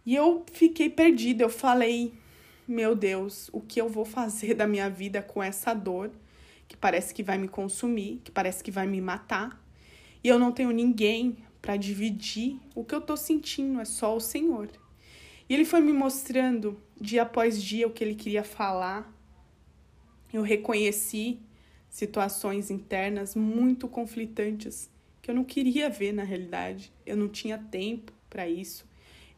E 0.04 0.14
eu 0.14 0.44
fiquei 0.52 0.90
perdida, 0.90 1.42
eu 1.42 1.48
falei, 1.48 2.14
meu 2.68 2.94
Deus, 2.94 3.48
o 3.52 3.60
que 3.60 3.80
eu 3.80 3.88
vou 3.88 4.04
fazer 4.04 4.54
da 4.54 4.66
minha 4.66 4.90
vida 4.90 5.22
com 5.22 5.42
essa 5.42 5.72
dor? 5.72 6.10
Que 6.68 6.76
parece 6.76 7.14
que 7.14 7.22
vai 7.22 7.38
me 7.38 7.48
consumir, 7.48 8.20
que 8.24 8.30
parece 8.30 8.62
que 8.62 8.70
vai 8.70 8.86
me 8.86 9.00
matar. 9.00 9.62
E 10.22 10.28
eu 10.28 10.38
não 10.38 10.52
tenho 10.52 10.70
ninguém 10.70 11.38
para 11.60 11.76
dividir 11.76 12.58
o 12.74 12.84
que 12.84 12.94
eu 12.94 13.00
tô 13.00 13.16
sentindo, 13.16 13.80
é 13.80 13.84
só 13.84 14.16
o 14.16 14.20
Senhor. 14.20 14.68
E 15.48 15.54
ele 15.54 15.64
foi 15.64 15.80
me 15.80 15.92
mostrando 15.92 16.80
dia 17.00 17.22
após 17.22 17.62
dia 17.62 17.86
o 17.86 17.90
que 17.90 18.02
ele 18.02 18.14
queria 18.14 18.42
falar. 18.42 19.12
Eu 20.32 20.42
reconheci 20.42 21.40
situações 21.88 22.70
internas 22.70 23.34
muito 23.34 23.88
conflitantes 23.88 24.90
que 25.22 25.30
eu 25.30 25.34
não 25.34 25.44
queria 25.44 25.88
ver 25.88 26.12
na 26.12 26.22
realidade. 26.22 26.92
Eu 27.04 27.16
não 27.16 27.28
tinha 27.28 27.58
tempo 27.58 28.12
para 28.28 28.48
isso. 28.48 28.84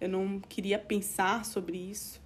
Eu 0.01 0.09
não 0.09 0.41
queria 0.41 0.79
pensar 0.79 1.45
sobre 1.45 1.79
isso. 1.79 2.21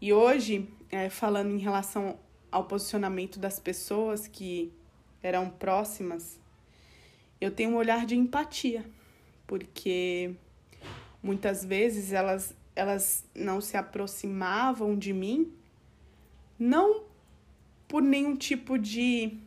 E 0.00 0.12
hoje, 0.12 0.68
é, 0.90 1.08
falando 1.08 1.50
em 1.50 1.58
relação 1.58 2.18
ao 2.50 2.64
posicionamento 2.64 3.38
das 3.38 3.58
pessoas 3.58 4.26
que 4.26 4.72
eram 5.22 5.50
próximas, 5.50 6.38
eu 7.40 7.50
tenho 7.50 7.70
um 7.70 7.76
olhar 7.76 8.06
de 8.06 8.16
empatia, 8.16 8.84
porque 9.46 10.34
muitas 11.22 11.64
vezes 11.64 12.12
elas, 12.12 12.54
elas 12.74 13.24
não 13.34 13.60
se 13.60 13.76
aproximavam 13.76 14.96
de 14.96 15.12
mim, 15.12 15.52
não 16.58 17.04
por 17.86 18.02
nenhum 18.02 18.36
tipo 18.36 18.78
de 18.78 19.38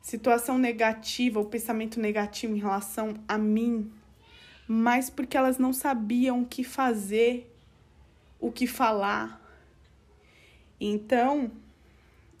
situação 0.00 0.56
negativa 0.56 1.40
ou 1.40 1.46
pensamento 1.46 1.98
negativo 1.98 2.54
em 2.54 2.60
relação 2.60 3.14
a 3.26 3.36
mim, 3.36 3.92
mas 4.68 5.10
porque 5.10 5.36
elas 5.36 5.58
não 5.58 5.72
sabiam 5.72 6.42
o 6.42 6.46
que 6.46 6.62
fazer, 6.62 7.52
o 8.38 8.52
que 8.52 8.66
falar. 8.66 9.42
Então, 10.80 11.50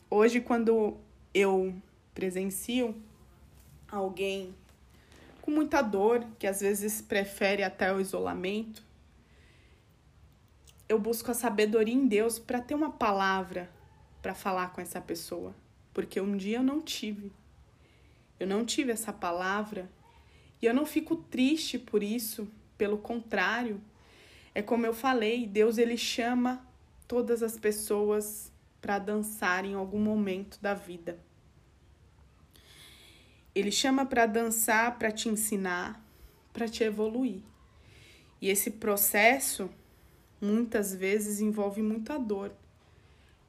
Hoje, 0.08 0.40
quando 0.40 0.96
eu 1.34 1.74
presencio 2.14 2.94
alguém 3.90 4.54
com 5.42 5.50
muita 5.50 5.82
dor, 5.82 6.24
que 6.38 6.46
às 6.46 6.60
vezes 6.60 7.02
prefere 7.02 7.64
até 7.64 7.92
o 7.92 8.00
isolamento, 8.00 8.84
eu 10.88 10.96
busco 10.96 11.30
a 11.32 11.34
sabedoria 11.34 11.92
em 11.94 12.06
Deus 12.06 12.38
para 12.38 12.60
ter 12.60 12.74
uma 12.74 12.92
palavra 12.92 13.68
para 14.22 14.32
falar 14.32 14.72
com 14.72 14.80
essa 14.80 15.00
pessoa, 15.00 15.52
porque 15.92 16.20
um 16.20 16.36
dia 16.36 16.58
eu 16.58 16.62
não 16.62 16.80
tive. 16.80 17.32
Eu 18.38 18.46
não 18.46 18.64
tive 18.64 18.92
essa 18.92 19.12
palavra. 19.12 19.90
E 20.62 20.66
eu 20.66 20.74
não 20.74 20.86
fico 20.86 21.16
triste 21.16 21.80
por 21.80 22.02
isso, 22.02 22.48
pelo 22.78 22.96
contrário, 22.96 23.80
é 24.54 24.62
como 24.62 24.86
eu 24.86 24.94
falei, 24.94 25.46
Deus 25.46 25.78
ele 25.78 25.96
chama 25.96 26.64
todas 27.06 27.42
as 27.42 27.58
pessoas 27.58 28.52
para 28.86 29.00
dançar 29.00 29.64
em 29.64 29.74
algum 29.74 29.98
momento 29.98 30.60
da 30.62 30.72
vida. 30.72 31.18
Ele 33.52 33.72
chama 33.72 34.06
para 34.06 34.26
dançar, 34.26 34.96
para 34.96 35.10
te 35.10 35.28
ensinar, 35.28 36.00
para 36.52 36.68
te 36.68 36.84
evoluir. 36.84 37.42
E 38.40 38.48
esse 38.48 38.70
processo 38.70 39.68
muitas 40.40 40.94
vezes 40.94 41.40
envolve 41.40 41.82
muita 41.82 42.16
dor. 42.16 42.52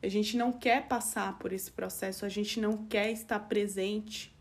A 0.01 0.08
gente 0.08 0.36
não 0.36 0.51
quer 0.51 0.88
passar 0.88 1.38
por 1.38 1.53
esse 1.53 1.70
processo, 1.70 2.25
a 2.25 2.29
gente 2.29 2.60
não 2.60 2.88
quer 2.88 3.12
estar 3.12 3.41
presente 3.41 4.36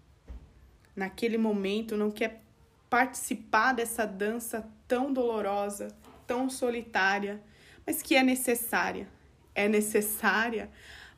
naquele 0.94 1.36
momento, 1.36 1.94
não 1.94 2.10
quer 2.10 2.42
participar 2.88 3.74
dessa 3.74 4.06
dança 4.06 4.66
tão 4.88 5.12
dolorosa, 5.12 5.88
tão 6.26 6.48
solitária, 6.48 7.42
mas 7.86 8.00
que 8.00 8.16
é 8.16 8.22
necessária 8.22 9.14
é 9.56 9.68
necessária 9.68 10.70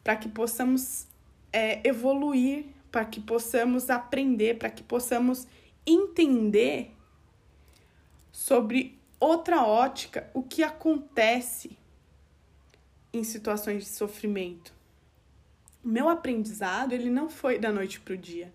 para 0.02 0.16
que 0.16 0.28
possamos 0.28 1.06
é, 1.52 1.86
evoluir, 1.86 2.66
para 2.90 3.04
que 3.04 3.20
possamos 3.20 3.90
aprender, 3.90 4.56
para 4.56 4.70
que 4.70 4.82
possamos 4.82 5.46
entender 5.84 6.94
sobre 8.32 8.98
outra 9.20 9.64
ótica 9.64 10.30
o 10.32 10.42
que 10.42 10.62
acontece 10.62 11.76
em 13.12 13.24
situações 13.24 13.84
de 13.84 13.90
sofrimento. 13.90 14.72
O 15.84 15.88
meu 15.88 16.08
aprendizado, 16.08 16.92
ele 16.92 17.10
não 17.10 17.28
foi 17.28 17.58
da 17.58 17.72
noite 17.72 18.00
para 18.00 18.14
o 18.14 18.18
dia. 18.18 18.54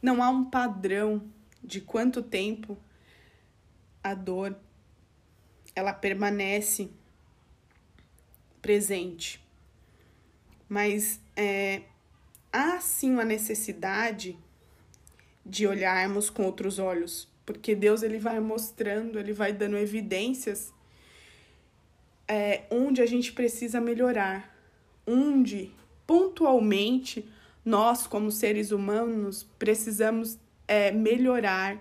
Não 0.00 0.22
há 0.22 0.28
um 0.28 0.44
padrão 0.44 1.22
de 1.62 1.80
quanto 1.80 2.22
tempo 2.22 2.76
a 4.02 4.14
dor 4.14 4.56
ela 5.74 5.92
permanece 5.92 6.90
presente. 8.62 9.44
Mas 10.68 11.20
é, 11.36 11.82
há 12.50 12.80
sim 12.80 13.12
uma 13.12 13.24
necessidade 13.24 14.38
de 15.44 15.66
olharmos 15.66 16.30
com 16.30 16.44
outros 16.44 16.78
olhos, 16.78 17.28
porque 17.44 17.74
Deus 17.74 18.02
ele 18.02 18.18
vai 18.18 18.40
mostrando, 18.40 19.18
ele 19.18 19.32
vai 19.32 19.52
dando 19.52 19.76
evidências 19.76 20.72
é, 22.28 22.62
onde 22.70 23.02
a 23.02 23.06
gente 23.06 23.32
precisa 23.32 23.80
melhorar, 23.80 24.56
onde 25.06 25.70
pontualmente 26.06 27.28
nós, 27.64 28.06
como 28.06 28.30
seres 28.30 28.70
humanos, 28.70 29.46
precisamos 29.58 30.38
é, 30.66 30.90
melhorar 30.90 31.78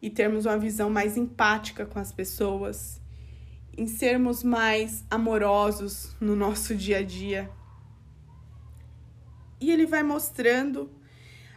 e 0.00 0.10
termos 0.10 0.46
uma 0.46 0.58
visão 0.58 0.90
mais 0.90 1.16
empática 1.16 1.86
com 1.86 1.98
as 1.98 2.12
pessoas, 2.12 3.00
em 3.76 3.86
sermos 3.86 4.42
mais 4.42 5.04
amorosos 5.10 6.14
no 6.20 6.34
nosso 6.34 6.74
dia 6.74 6.98
a 6.98 7.02
dia. 7.02 7.50
E 9.60 9.70
ele 9.70 9.86
vai 9.86 10.02
mostrando, 10.02 10.90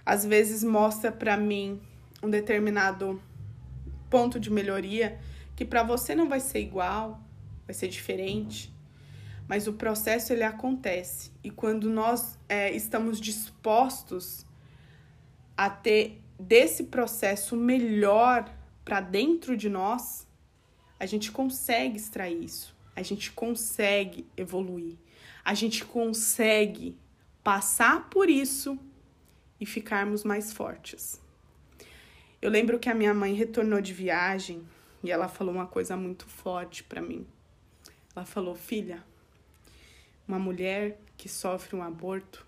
às 0.06 0.26
vezes 0.26 0.64
mostra 0.64 1.12
para 1.12 1.36
mim 1.36 1.82
um 2.22 2.30
determinado 2.30 3.22
ponto 4.10 4.40
de 4.40 4.50
melhoria 4.50 5.20
que 5.56 5.66
para 5.66 5.84
você 5.84 6.14
não 6.14 6.30
vai 6.30 6.40
ser 6.40 6.60
igual, 6.60 7.20
vai 7.66 7.74
ser 7.74 7.88
diferente, 7.88 8.74
mas 9.48 9.68
o 9.68 9.74
processo 9.74 10.32
ele 10.34 10.44
acontece 10.44 11.32
e 11.44 11.50
quando 11.50 11.90
nós 11.90 12.38
é, 12.48 12.72
estamos 12.72 13.20
dispostos 13.20 14.46
a 15.56 15.70
ter 15.70 16.22
desse 16.40 16.86
processo 16.86 17.56
melhor 17.56 18.54
para 18.86 19.02
dentro 19.02 19.58
de 19.58 19.70
nós, 19.70 20.27
a 21.00 21.06
gente 21.06 21.32
consegue 21.32 21.98
extrair 21.98 22.44
isso, 22.44 22.76
a 22.96 23.02
gente 23.02 23.32
consegue 23.32 24.26
evoluir, 24.36 24.96
a 25.44 25.54
gente 25.54 25.86
consegue 25.86 26.98
passar 27.44 28.10
por 28.10 28.30
isso 28.30 28.78
e 29.60 29.66
ficarmos 29.66 30.24
mais 30.24 30.52
fortes. 30.52 31.22
Eu 32.42 32.50
lembro 32.50 32.80
que 32.80 32.90
a 32.90 32.96
minha 32.96 33.14
mãe 33.14 33.34
retornou 33.34 33.82
de 33.82 33.94
viagem 33.94 34.68
e 35.04 35.12
ela 35.12 35.28
falou 35.28 35.54
uma 35.54 35.66
coisa 35.66 35.96
muito 35.96 36.28
forte 36.28 36.84
para 36.84 37.02
mim. 37.02 37.26
Ela 38.16 38.26
falou: 38.26 38.56
"Filha, 38.56 39.04
uma 40.28 40.38
mulher 40.38 41.00
que 41.16 41.30
sofre 41.30 41.76
um 41.76 41.84
aborto, 41.84 42.46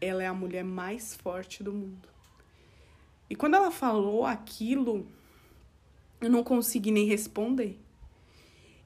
ela 0.00 0.22
é 0.22 0.26
a 0.26 0.34
mulher 0.34 0.64
mais 0.64 1.14
forte 1.14 1.62
do 1.62 1.72
mundo". 1.72 2.08
E 3.28 3.36
quando 3.36 3.54
ela 3.54 3.70
falou 3.70 4.26
aquilo, 4.26 5.06
eu 6.20 6.28
não 6.28 6.44
consegui 6.44 6.90
nem 6.90 7.06
responder. 7.06 7.80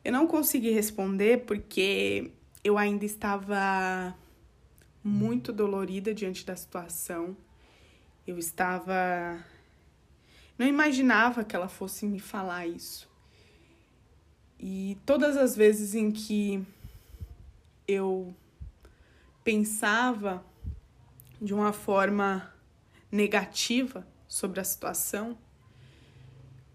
Eu 0.04 0.12
não 0.12 0.26
consegui 0.26 0.70
responder 0.70 1.44
porque 1.44 2.30
eu 2.62 2.78
ainda 2.78 3.04
estava 3.04 4.16
muito 5.02 5.52
dolorida 5.52 6.14
diante 6.14 6.46
da 6.46 6.54
situação. 6.54 7.36
Eu 8.26 8.38
estava. 8.38 9.44
Não 10.56 10.66
imaginava 10.66 11.44
que 11.44 11.56
ela 11.56 11.68
fosse 11.68 12.06
me 12.06 12.20
falar 12.20 12.66
isso. 12.66 13.10
E 14.58 14.96
todas 15.04 15.36
as 15.36 15.56
vezes 15.56 15.94
em 15.94 16.10
que 16.10 16.64
eu 17.88 18.34
pensava 19.42 20.44
de 21.40 21.52
uma 21.52 21.72
forma 21.72 22.50
negativa 23.10 24.06
sobre 24.26 24.60
a 24.60 24.64
situação, 24.64 25.36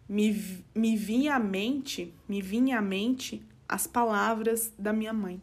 me, 0.09 0.65
me 0.73 0.97
vinha 0.97 1.35
à 1.35 1.39
mente, 1.39 2.11
me 2.27 2.41
vinha 2.41 2.79
à 2.79 2.81
mente 2.81 3.43
as 3.67 3.85
palavras 3.85 4.73
da 4.77 4.91
minha 4.91 5.13
mãe. 5.13 5.39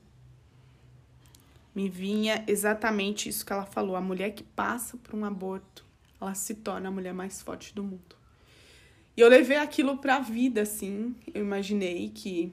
Me 1.72 1.88
vinha 1.88 2.44
exatamente 2.48 3.28
isso 3.28 3.46
que 3.46 3.52
ela 3.52 3.64
falou: 3.64 3.94
a 3.94 4.00
mulher 4.00 4.32
que 4.32 4.42
passa 4.42 4.96
por 4.96 5.14
um 5.14 5.24
aborto, 5.24 5.84
ela 6.20 6.34
se 6.34 6.54
torna 6.54 6.88
a 6.88 6.90
mulher 6.90 7.14
mais 7.14 7.40
forte 7.40 7.72
do 7.72 7.84
mundo. 7.84 8.16
E 9.16 9.20
eu 9.20 9.28
levei 9.28 9.56
aquilo 9.56 9.96
para 9.98 10.16
a 10.16 10.20
vida, 10.20 10.62
assim. 10.62 11.14
Eu 11.32 11.42
imaginei 11.42 12.10
que 12.10 12.52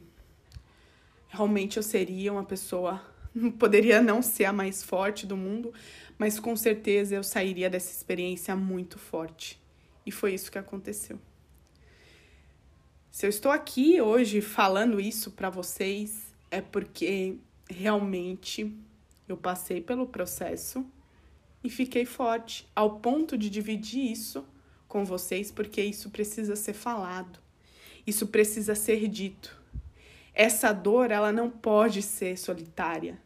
realmente 1.30 1.78
eu 1.78 1.84
seria 1.84 2.32
uma 2.32 2.44
pessoa, 2.44 3.04
poderia 3.58 4.02
não 4.04 4.22
ser 4.22 4.46
a 4.46 4.54
mais 4.54 4.84
forte 4.84 5.26
do 5.26 5.36
mundo, 5.36 5.74
mas 6.18 6.40
com 6.40 6.56
certeza 6.56 7.16
eu 7.16 7.24
sairia 7.24 7.72
dessa 7.72 7.92
experiência 7.92 8.56
muito 8.56 9.00
forte. 9.00 9.60
E 10.06 10.12
foi 10.12 10.36
isso 10.36 10.52
que 10.52 10.60
aconteceu. 10.60 11.20
Se 13.14 13.28
eu 13.28 13.30
estou 13.30 13.52
aqui 13.52 14.02
hoje 14.02 14.42
falando 14.42 15.00
isso 15.00 15.30
para 15.30 15.48
vocês, 15.48 16.34
é 16.50 16.60
porque 16.62 17.38
realmente 17.70 18.76
eu 19.28 19.38
passei 19.38 19.80
pelo 19.80 20.08
processo 20.08 20.84
e 21.64 21.70
fiquei 21.70 22.06
forte 22.06 22.68
ao 22.76 22.98
ponto 22.98 23.38
de 23.38 23.52
dividir 23.52 24.12
isso 24.12 24.44
com 24.88 25.06
vocês, 25.06 25.52
porque 25.52 25.80
isso 25.80 26.10
precisa 26.10 26.56
ser 26.56 26.74
falado. 26.74 27.38
Isso 28.06 28.26
precisa 28.26 28.74
ser 28.74 29.08
dito. 29.08 29.62
Essa 30.34 30.74
dor, 30.74 31.12
ela 31.12 31.32
não 31.32 31.52
pode 31.52 32.02
ser 32.02 32.36
solitária. 32.36 33.22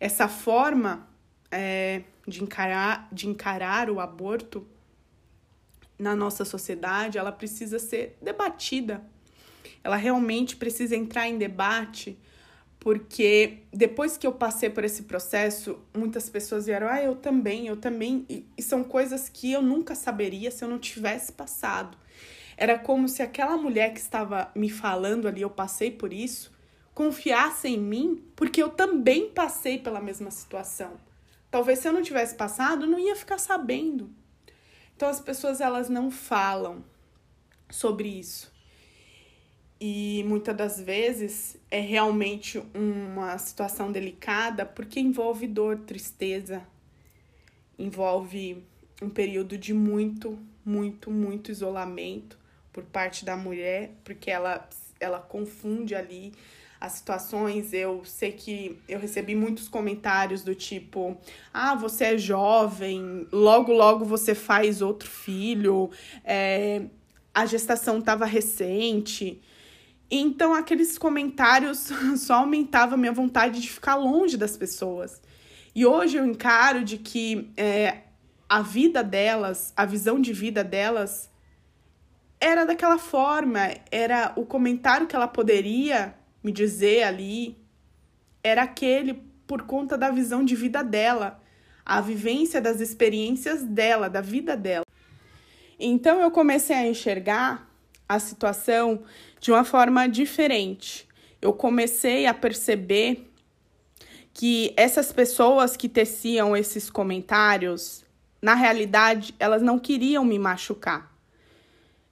Essa 0.00 0.26
forma 0.26 1.06
é, 1.50 2.02
de, 2.26 2.42
encarar, 2.42 3.08
de 3.12 3.28
encarar 3.28 3.90
o 3.90 4.00
aborto 4.00 4.66
na 6.02 6.16
nossa 6.16 6.44
sociedade, 6.44 7.16
ela 7.16 7.30
precisa 7.30 7.78
ser 7.78 8.18
debatida. 8.20 9.00
Ela 9.84 9.94
realmente 9.94 10.56
precisa 10.56 10.96
entrar 10.96 11.28
em 11.28 11.38
debate, 11.38 12.18
porque 12.80 13.58
depois 13.72 14.16
que 14.16 14.26
eu 14.26 14.32
passei 14.32 14.68
por 14.68 14.82
esse 14.82 15.04
processo, 15.04 15.78
muitas 15.96 16.28
pessoas 16.28 16.66
vieram, 16.66 16.88
ah, 16.88 17.00
eu 17.00 17.14
também, 17.14 17.68
eu 17.68 17.76
também, 17.76 18.26
e, 18.28 18.44
e 18.58 18.62
são 18.62 18.82
coisas 18.82 19.28
que 19.28 19.52
eu 19.52 19.62
nunca 19.62 19.94
saberia 19.94 20.50
se 20.50 20.64
eu 20.64 20.68
não 20.68 20.78
tivesse 20.78 21.32
passado. 21.32 21.96
Era 22.56 22.76
como 22.76 23.08
se 23.08 23.22
aquela 23.22 23.56
mulher 23.56 23.92
que 23.92 24.00
estava 24.00 24.50
me 24.56 24.68
falando 24.68 25.28
ali, 25.28 25.42
eu 25.42 25.50
passei 25.50 25.92
por 25.92 26.12
isso, 26.12 26.52
confiasse 26.92 27.68
em 27.68 27.78
mim, 27.78 28.24
porque 28.34 28.60
eu 28.60 28.70
também 28.70 29.30
passei 29.30 29.78
pela 29.78 30.00
mesma 30.00 30.32
situação. 30.32 30.96
Talvez 31.48 31.78
se 31.78 31.86
eu 31.86 31.92
não 31.92 32.02
tivesse 32.02 32.34
passado, 32.34 32.88
não 32.88 32.98
ia 32.98 33.14
ficar 33.14 33.38
sabendo. 33.38 34.10
Então 35.02 35.10
as 35.10 35.18
pessoas 35.18 35.60
elas 35.60 35.88
não 35.88 36.12
falam 36.12 36.84
sobre 37.68 38.06
isso. 38.06 38.52
E 39.80 40.22
muitas 40.28 40.56
das 40.56 40.80
vezes 40.80 41.56
é 41.68 41.80
realmente 41.80 42.62
uma 42.72 43.36
situação 43.36 43.90
delicada 43.90 44.64
porque 44.64 45.00
envolve 45.00 45.48
dor, 45.48 45.76
tristeza, 45.80 46.64
envolve 47.76 48.64
um 49.02 49.10
período 49.10 49.58
de 49.58 49.74
muito, 49.74 50.38
muito, 50.64 51.10
muito 51.10 51.50
isolamento 51.50 52.38
por 52.72 52.84
parte 52.84 53.24
da 53.24 53.36
mulher, 53.36 53.90
porque 54.04 54.30
ela, 54.30 54.68
ela 55.00 55.18
confunde 55.18 55.96
ali 55.96 56.32
as 56.82 56.94
situações. 56.94 57.72
Eu 57.72 58.04
sei 58.04 58.32
que 58.32 58.76
eu 58.88 58.98
recebi 58.98 59.36
muitos 59.36 59.68
comentários 59.68 60.42
do 60.42 60.54
tipo: 60.54 61.16
ah, 61.54 61.76
você 61.76 62.06
é 62.06 62.18
jovem, 62.18 63.26
logo, 63.32 63.72
logo 63.72 64.04
você 64.04 64.34
faz 64.34 64.82
outro 64.82 65.08
filho, 65.08 65.90
é, 66.24 66.82
a 67.32 67.46
gestação 67.46 67.98
estava 67.98 68.26
recente. 68.26 69.40
Então, 70.10 70.52
aqueles 70.52 70.98
comentários 70.98 71.90
só 72.18 72.34
aumentavam 72.34 72.94
a 72.94 72.98
minha 72.98 73.12
vontade 73.12 73.60
de 73.60 73.70
ficar 73.70 73.94
longe 73.94 74.36
das 74.36 74.56
pessoas. 74.56 75.22
E 75.74 75.86
hoje 75.86 76.18
eu 76.18 76.26
encaro 76.26 76.84
de 76.84 76.98
que 76.98 77.50
é, 77.56 77.98
a 78.48 78.60
vida 78.60 79.02
delas, 79.04 79.72
a 79.74 79.86
visão 79.86 80.20
de 80.20 80.32
vida 80.32 80.62
delas, 80.62 81.30
era 82.38 82.64
daquela 82.66 82.98
forma, 82.98 83.70
era 83.90 84.32
o 84.36 84.44
comentário 84.44 85.06
que 85.06 85.14
ela 85.14 85.28
poderia 85.28 86.14
me 86.42 86.50
dizer 86.52 87.04
ali 87.04 87.56
era 88.42 88.62
aquele 88.62 89.22
por 89.46 89.62
conta 89.62 89.96
da 89.96 90.10
visão 90.10 90.44
de 90.44 90.56
vida 90.56 90.82
dela, 90.82 91.40
a 91.84 92.00
vivência 92.00 92.60
das 92.60 92.80
experiências 92.80 93.62
dela, 93.62 94.08
da 94.08 94.20
vida 94.20 94.56
dela. 94.56 94.84
Então 95.78 96.20
eu 96.20 96.30
comecei 96.30 96.76
a 96.76 96.86
enxergar 96.86 97.68
a 98.08 98.18
situação 98.18 99.02
de 99.40 99.50
uma 99.50 99.64
forma 99.64 100.06
diferente. 100.06 101.08
Eu 101.40 101.52
comecei 101.52 102.26
a 102.26 102.34
perceber 102.34 103.28
que 104.32 104.72
essas 104.76 105.12
pessoas 105.12 105.76
que 105.76 105.88
teciam 105.88 106.56
esses 106.56 106.88
comentários, 106.88 108.04
na 108.40 108.54
realidade, 108.54 109.34
elas 109.38 109.60
não 109.60 109.78
queriam 109.78 110.24
me 110.24 110.38
machucar. 110.38 111.12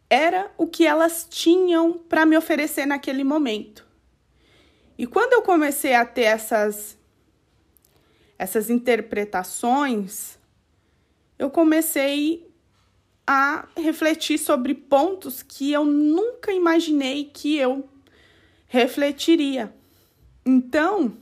Era 0.09 0.51
o 0.59 0.67
que 0.67 0.87
elas 0.87 1.27
tinham 1.31 1.93
para 1.93 2.27
me 2.27 2.37
oferecer 2.37 2.85
naquele 2.85 3.23
momento. 3.23 3.87
E 5.01 5.07
quando 5.07 5.33
eu 5.33 5.41
comecei 5.41 5.95
a 5.95 6.05
ter 6.05 6.25
essas 6.25 6.99
essas 8.39 8.69
interpretações, 8.69 10.39
eu 11.39 11.49
comecei 11.49 12.47
a 13.27 13.67
refletir 13.79 14.37
sobre 14.37 14.75
pontos 14.75 15.43
que 15.43 15.73
eu 15.73 15.87
nunca 15.87 16.53
imaginei 16.53 17.25
que 17.25 17.57
eu 17.57 17.89
refletiria. 18.67 19.75
Então, 20.45 21.17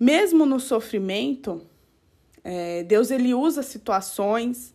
mesmo 0.00 0.46
no 0.46 0.58
sofrimento, 0.58 1.66
é, 2.42 2.84
Deus 2.84 3.10
ele 3.10 3.34
usa 3.34 3.62
situações, 3.62 4.74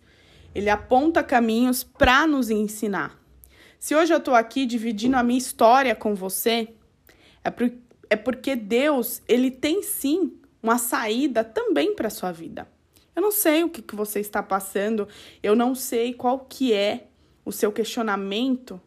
ele 0.53 0.69
aponta 0.69 1.23
caminhos 1.23 1.83
para 1.83 2.27
nos 2.27 2.51
ensinar. 2.51 3.19
Se 3.79 3.95
hoje 3.95 4.13
eu 4.13 4.19
estou 4.19 4.35
aqui 4.35 4.67
dividindo 4.67 5.17
a 5.17 5.23
minha 5.23 5.39
história 5.39 5.95
com 5.95 6.13
você, 6.13 6.75
é, 7.43 7.49
por, 7.49 7.71
é 8.09 8.15
porque 8.15 8.55
Deus 8.55 9.21
ele 9.27 9.51
tem 9.51 9.83
sim 9.83 10.39
uma 10.61 10.77
saída 10.77 11.43
também 11.43 11.95
para 11.95 12.09
sua 12.09 12.31
vida. 12.31 12.67
Eu 13.15 13.21
não 13.21 13.31
sei 13.31 13.63
o 13.63 13.69
que, 13.69 13.81
que 13.81 13.95
você 13.95 14.19
está 14.19 14.43
passando, 14.43 15.07
eu 15.41 15.55
não 15.55 15.73
sei 15.73 16.13
qual 16.13 16.39
que 16.39 16.73
é 16.73 17.07
o 17.43 17.51
seu 17.51 17.71
questionamento, 17.71 18.79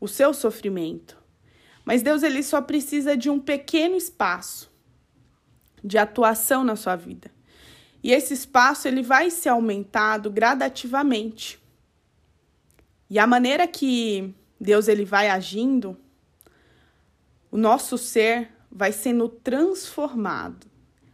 o 0.00 0.06
seu 0.06 0.32
sofrimento. 0.32 1.16
Mas 1.84 2.02
Deus 2.02 2.22
ele 2.22 2.42
só 2.42 2.60
precisa 2.62 3.16
de 3.16 3.28
um 3.28 3.40
pequeno 3.40 3.96
espaço 3.96 4.70
de 5.82 5.98
atuação 5.98 6.62
na 6.62 6.76
sua 6.76 6.94
vida. 6.94 7.30
E 8.02 8.12
esse 8.12 8.34
espaço 8.34 8.86
ele 8.86 9.02
vai 9.02 9.30
ser 9.30 9.48
aumentado 9.48 10.30
gradativamente. 10.30 11.60
E 13.10 13.18
a 13.18 13.26
maneira 13.26 13.66
que 13.66 14.32
Deus 14.60 14.86
ele 14.86 15.04
vai 15.04 15.28
agindo, 15.28 15.96
o 17.50 17.56
nosso 17.56 17.98
ser 17.98 18.51
vai 18.72 18.92
sendo 18.92 19.28
transformado 19.28 20.72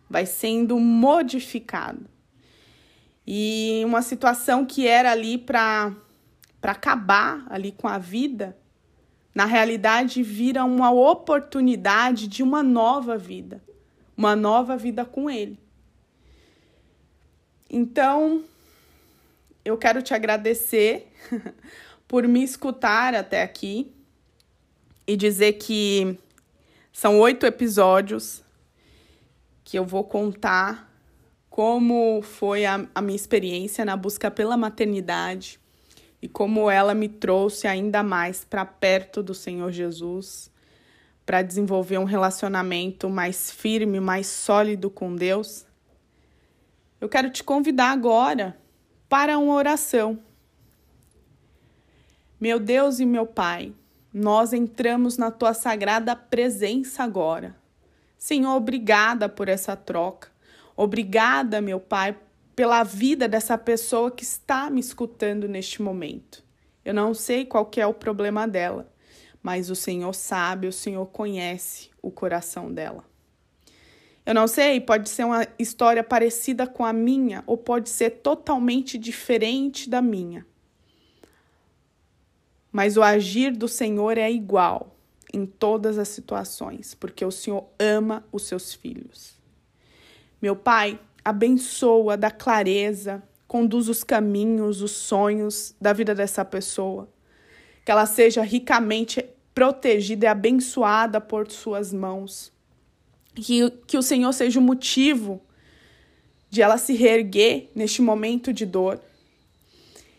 vai 0.08 0.24
sendo 0.24 0.78
modificado. 0.78 2.06
E 3.26 3.82
uma 3.84 4.00
situação 4.00 4.64
que 4.64 4.86
era 4.86 5.10
ali 5.12 5.36
para 5.36 5.94
para 6.60 6.72
acabar 6.72 7.46
ali 7.50 7.70
com 7.70 7.86
a 7.86 7.98
vida, 7.98 8.58
na 9.32 9.44
realidade 9.44 10.24
vira 10.24 10.64
uma 10.64 10.90
oportunidade 10.90 12.26
de 12.26 12.42
uma 12.42 12.64
nova 12.64 13.16
vida, 13.16 13.62
uma 14.16 14.34
nova 14.34 14.76
vida 14.76 15.04
com 15.04 15.30
ele. 15.30 15.56
Então, 17.70 18.42
eu 19.64 19.78
quero 19.78 20.02
te 20.02 20.12
agradecer 20.12 21.12
por 22.08 22.26
me 22.26 22.42
escutar 22.42 23.14
até 23.14 23.44
aqui 23.44 23.94
e 25.06 25.16
dizer 25.16 25.52
que 25.52 26.18
são 26.98 27.20
oito 27.20 27.46
episódios 27.46 28.42
que 29.62 29.78
eu 29.78 29.84
vou 29.84 30.02
contar 30.02 30.92
como 31.48 32.20
foi 32.22 32.66
a, 32.66 32.88
a 32.92 33.00
minha 33.00 33.14
experiência 33.14 33.84
na 33.84 33.96
busca 33.96 34.32
pela 34.32 34.56
maternidade 34.56 35.60
e 36.20 36.28
como 36.28 36.68
ela 36.68 36.94
me 36.94 37.08
trouxe 37.08 37.68
ainda 37.68 38.02
mais 38.02 38.44
para 38.44 38.66
perto 38.66 39.22
do 39.22 39.32
Senhor 39.32 39.70
Jesus, 39.70 40.50
para 41.24 41.40
desenvolver 41.40 41.98
um 41.98 42.04
relacionamento 42.04 43.08
mais 43.08 43.48
firme, 43.48 44.00
mais 44.00 44.26
sólido 44.26 44.90
com 44.90 45.14
Deus. 45.14 45.64
Eu 47.00 47.08
quero 47.08 47.30
te 47.30 47.44
convidar 47.44 47.92
agora 47.92 48.58
para 49.08 49.38
uma 49.38 49.54
oração. 49.54 50.18
Meu 52.40 52.58
Deus 52.58 52.98
e 52.98 53.06
meu 53.06 53.24
Pai, 53.24 53.72
nós 54.12 54.52
entramos 54.52 55.16
na 55.16 55.30
tua 55.30 55.54
sagrada 55.54 56.16
presença 56.16 57.02
agora 57.02 57.56
Senhor, 58.18 58.56
obrigada 58.56 59.28
por 59.28 59.48
essa 59.48 59.76
troca. 59.76 60.28
Obrigada, 60.76 61.60
meu 61.60 61.78
Pai, 61.78 62.18
pela 62.54 62.82
vida 62.82 63.28
dessa 63.28 63.56
pessoa 63.56 64.10
que 64.10 64.24
está 64.24 64.68
me 64.68 64.80
escutando 64.80 65.46
neste 65.46 65.80
momento. 65.80 66.42
Eu 66.84 66.92
não 66.92 67.14
sei 67.14 67.46
qual 67.46 67.70
é 67.76 67.86
o 67.86 67.94
problema 67.94 68.48
dela, 68.48 68.92
mas 69.40 69.70
o 69.70 69.76
Senhor 69.76 70.12
sabe, 70.14 70.66
o 70.66 70.72
Senhor 70.72 71.06
conhece 71.06 71.90
o 72.02 72.10
coração 72.10 72.72
dela. 72.72 73.04
Eu 74.26 74.34
não 74.34 74.48
sei, 74.48 74.80
pode 74.80 75.08
ser 75.08 75.24
uma 75.24 75.46
história 75.58 76.02
parecida 76.02 76.66
com 76.66 76.84
a 76.84 76.92
minha 76.92 77.44
ou 77.46 77.56
pode 77.56 77.88
ser 77.88 78.10
totalmente 78.10 78.98
diferente 78.98 79.88
da 79.88 80.02
minha. 80.02 80.44
Mas 82.78 82.96
o 82.96 83.02
agir 83.02 83.56
do 83.56 83.66
Senhor 83.66 84.16
é 84.16 84.30
igual 84.30 84.96
em 85.34 85.44
todas 85.44 85.98
as 85.98 86.06
situações, 86.06 86.94
porque 86.94 87.24
o 87.24 87.30
Senhor 87.32 87.64
ama 87.76 88.24
os 88.30 88.44
seus 88.44 88.72
filhos. 88.72 89.34
Meu 90.40 90.54
Pai, 90.54 90.96
abençoa, 91.24 92.16
dá 92.16 92.30
clareza, 92.30 93.20
conduz 93.48 93.88
os 93.88 94.04
caminhos, 94.04 94.80
os 94.80 94.92
sonhos 94.92 95.74
da 95.80 95.92
vida 95.92 96.14
dessa 96.14 96.44
pessoa. 96.44 97.08
Que 97.84 97.90
ela 97.90 98.06
seja 98.06 98.42
ricamente 98.42 99.28
protegida 99.52 100.26
e 100.26 100.28
abençoada 100.28 101.20
por 101.20 101.50
Suas 101.50 101.92
mãos. 101.92 102.52
Que, 103.34 103.72
que 103.88 103.98
o 103.98 104.02
Senhor 104.02 104.32
seja 104.32 104.60
o 104.60 104.62
motivo 104.62 105.42
de 106.48 106.62
ela 106.62 106.78
se 106.78 106.94
reerguer 106.94 107.72
neste 107.74 108.00
momento 108.00 108.52
de 108.52 108.64
dor. 108.64 109.00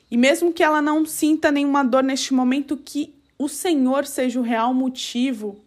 E 0.10 0.18
mesmo 0.18 0.52
que 0.52 0.64
ela 0.64 0.82
não 0.82 1.06
sinta 1.06 1.52
nenhuma 1.52 1.84
dor 1.84 2.04
neste 2.04 2.34
momento, 2.34 2.76
que 2.78 3.16
o 3.38 3.48
Senhor 3.48 4.06
seja 4.06 4.40
o 4.40 4.44
real 4.44 4.74
motivo 4.74 5.64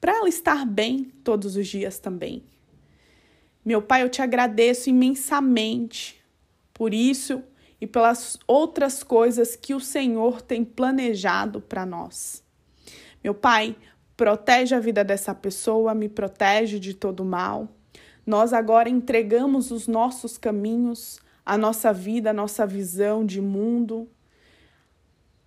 para 0.00 0.16
ela 0.16 0.28
estar 0.28 0.64
bem 0.64 1.12
todos 1.22 1.56
os 1.56 1.68
dias 1.68 1.98
também. 1.98 2.42
Meu 3.64 3.80
Pai, 3.80 4.02
eu 4.02 4.08
te 4.08 4.20
agradeço 4.20 4.90
imensamente 4.90 6.20
por 6.74 6.92
isso 6.92 7.42
e 7.80 7.86
pelas 7.86 8.38
outras 8.46 9.02
coisas 9.02 9.54
que 9.54 9.74
o 9.74 9.80
Senhor 9.80 10.40
tem 10.40 10.64
planejado 10.64 11.60
para 11.60 11.84
nós. 11.86 12.42
Meu 13.22 13.34
Pai, 13.34 13.76
protege 14.16 14.74
a 14.74 14.80
vida 14.80 15.04
dessa 15.04 15.34
pessoa, 15.34 15.94
me 15.94 16.08
protege 16.08 16.78
de 16.78 16.94
todo 16.94 17.24
mal. 17.24 17.68
Nós 18.26 18.52
agora 18.52 18.88
entregamos 18.88 19.70
os 19.70 19.86
nossos 19.86 20.38
caminhos, 20.38 21.20
a 21.44 21.58
nossa 21.58 21.92
vida, 21.92 22.30
a 22.30 22.32
nossa 22.34 22.66
visão 22.66 23.24
de 23.24 23.40
mundo, 23.40 24.08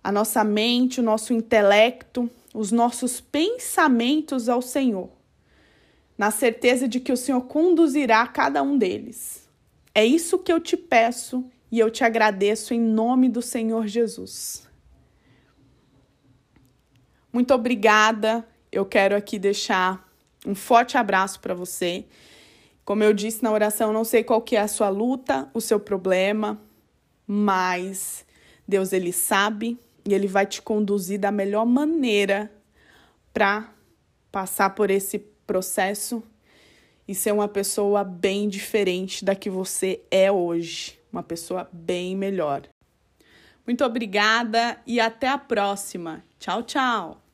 a 0.02 0.12
nossa 0.12 0.44
mente, 0.44 1.00
o 1.00 1.02
nosso 1.02 1.32
intelecto, 1.32 2.30
os 2.54 2.70
nossos 2.70 3.20
pensamentos 3.20 4.48
ao 4.48 4.62
Senhor, 4.62 5.10
na 6.16 6.30
certeza 6.30 6.86
de 6.86 7.00
que 7.00 7.12
o 7.12 7.16
Senhor 7.16 7.42
conduzirá 7.42 8.26
cada 8.26 8.62
um 8.62 8.78
deles. 8.78 9.48
É 9.94 10.04
isso 10.04 10.38
que 10.38 10.52
eu 10.52 10.60
te 10.60 10.76
peço 10.76 11.44
e 11.70 11.78
eu 11.78 11.90
te 11.90 12.04
agradeço 12.04 12.72
em 12.72 12.80
nome 12.80 13.28
do 13.28 13.42
Senhor 13.42 13.86
Jesus. 13.86 14.66
Muito 17.32 17.52
obrigada. 17.52 18.46
Eu 18.70 18.86
quero 18.86 19.16
aqui 19.16 19.38
deixar 19.38 20.08
um 20.46 20.54
forte 20.54 20.96
abraço 20.96 21.40
para 21.40 21.52
você. 21.52 22.06
Como 22.86 23.02
eu 23.02 23.12
disse 23.12 23.42
na 23.42 23.50
oração, 23.50 23.92
não 23.92 24.04
sei 24.04 24.22
qual 24.22 24.40
que 24.40 24.54
é 24.54 24.60
a 24.60 24.68
sua 24.68 24.88
luta, 24.88 25.50
o 25.52 25.60
seu 25.60 25.80
problema, 25.80 26.56
mas 27.26 28.24
Deus 28.66 28.92
ele 28.92 29.12
sabe 29.12 29.76
e 30.04 30.14
ele 30.14 30.28
vai 30.28 30.46
te 30.46 30.62
conduzir 30.62 31.18
da 31.18 31.32
melhor 31.32 31.66
maneira 31.66 32.48
para 33.34 33.72
passar 34.30 34.70
por 34.70 34.88
esse 34.88 35.18
processo 35.18 36.22
e 37.08 37.14
ser 37.14 37.32
uma 37.32 37.48
pessoa 37.48 38.04
bem 38.04 38.48
diferente 38.48 39.24
da 39.24 39.34
que 39.34 39.50
você 39.50 40.00
é 40.08 40.30
hoje, 40.30 40.96
uma 41.12 41.24
pessoa 41.24 41.68
bem 41.72 42.14
melhor. 42.14 42.62
Muito 43.66 43.84
obrigada 43.84 44.80
e 44.86 45.00
até 45.00 45.28
a 45.28 45.36
próxima. 45.36 46.22
Tchau, 46.38 46.62
tchau. 46.62 47.25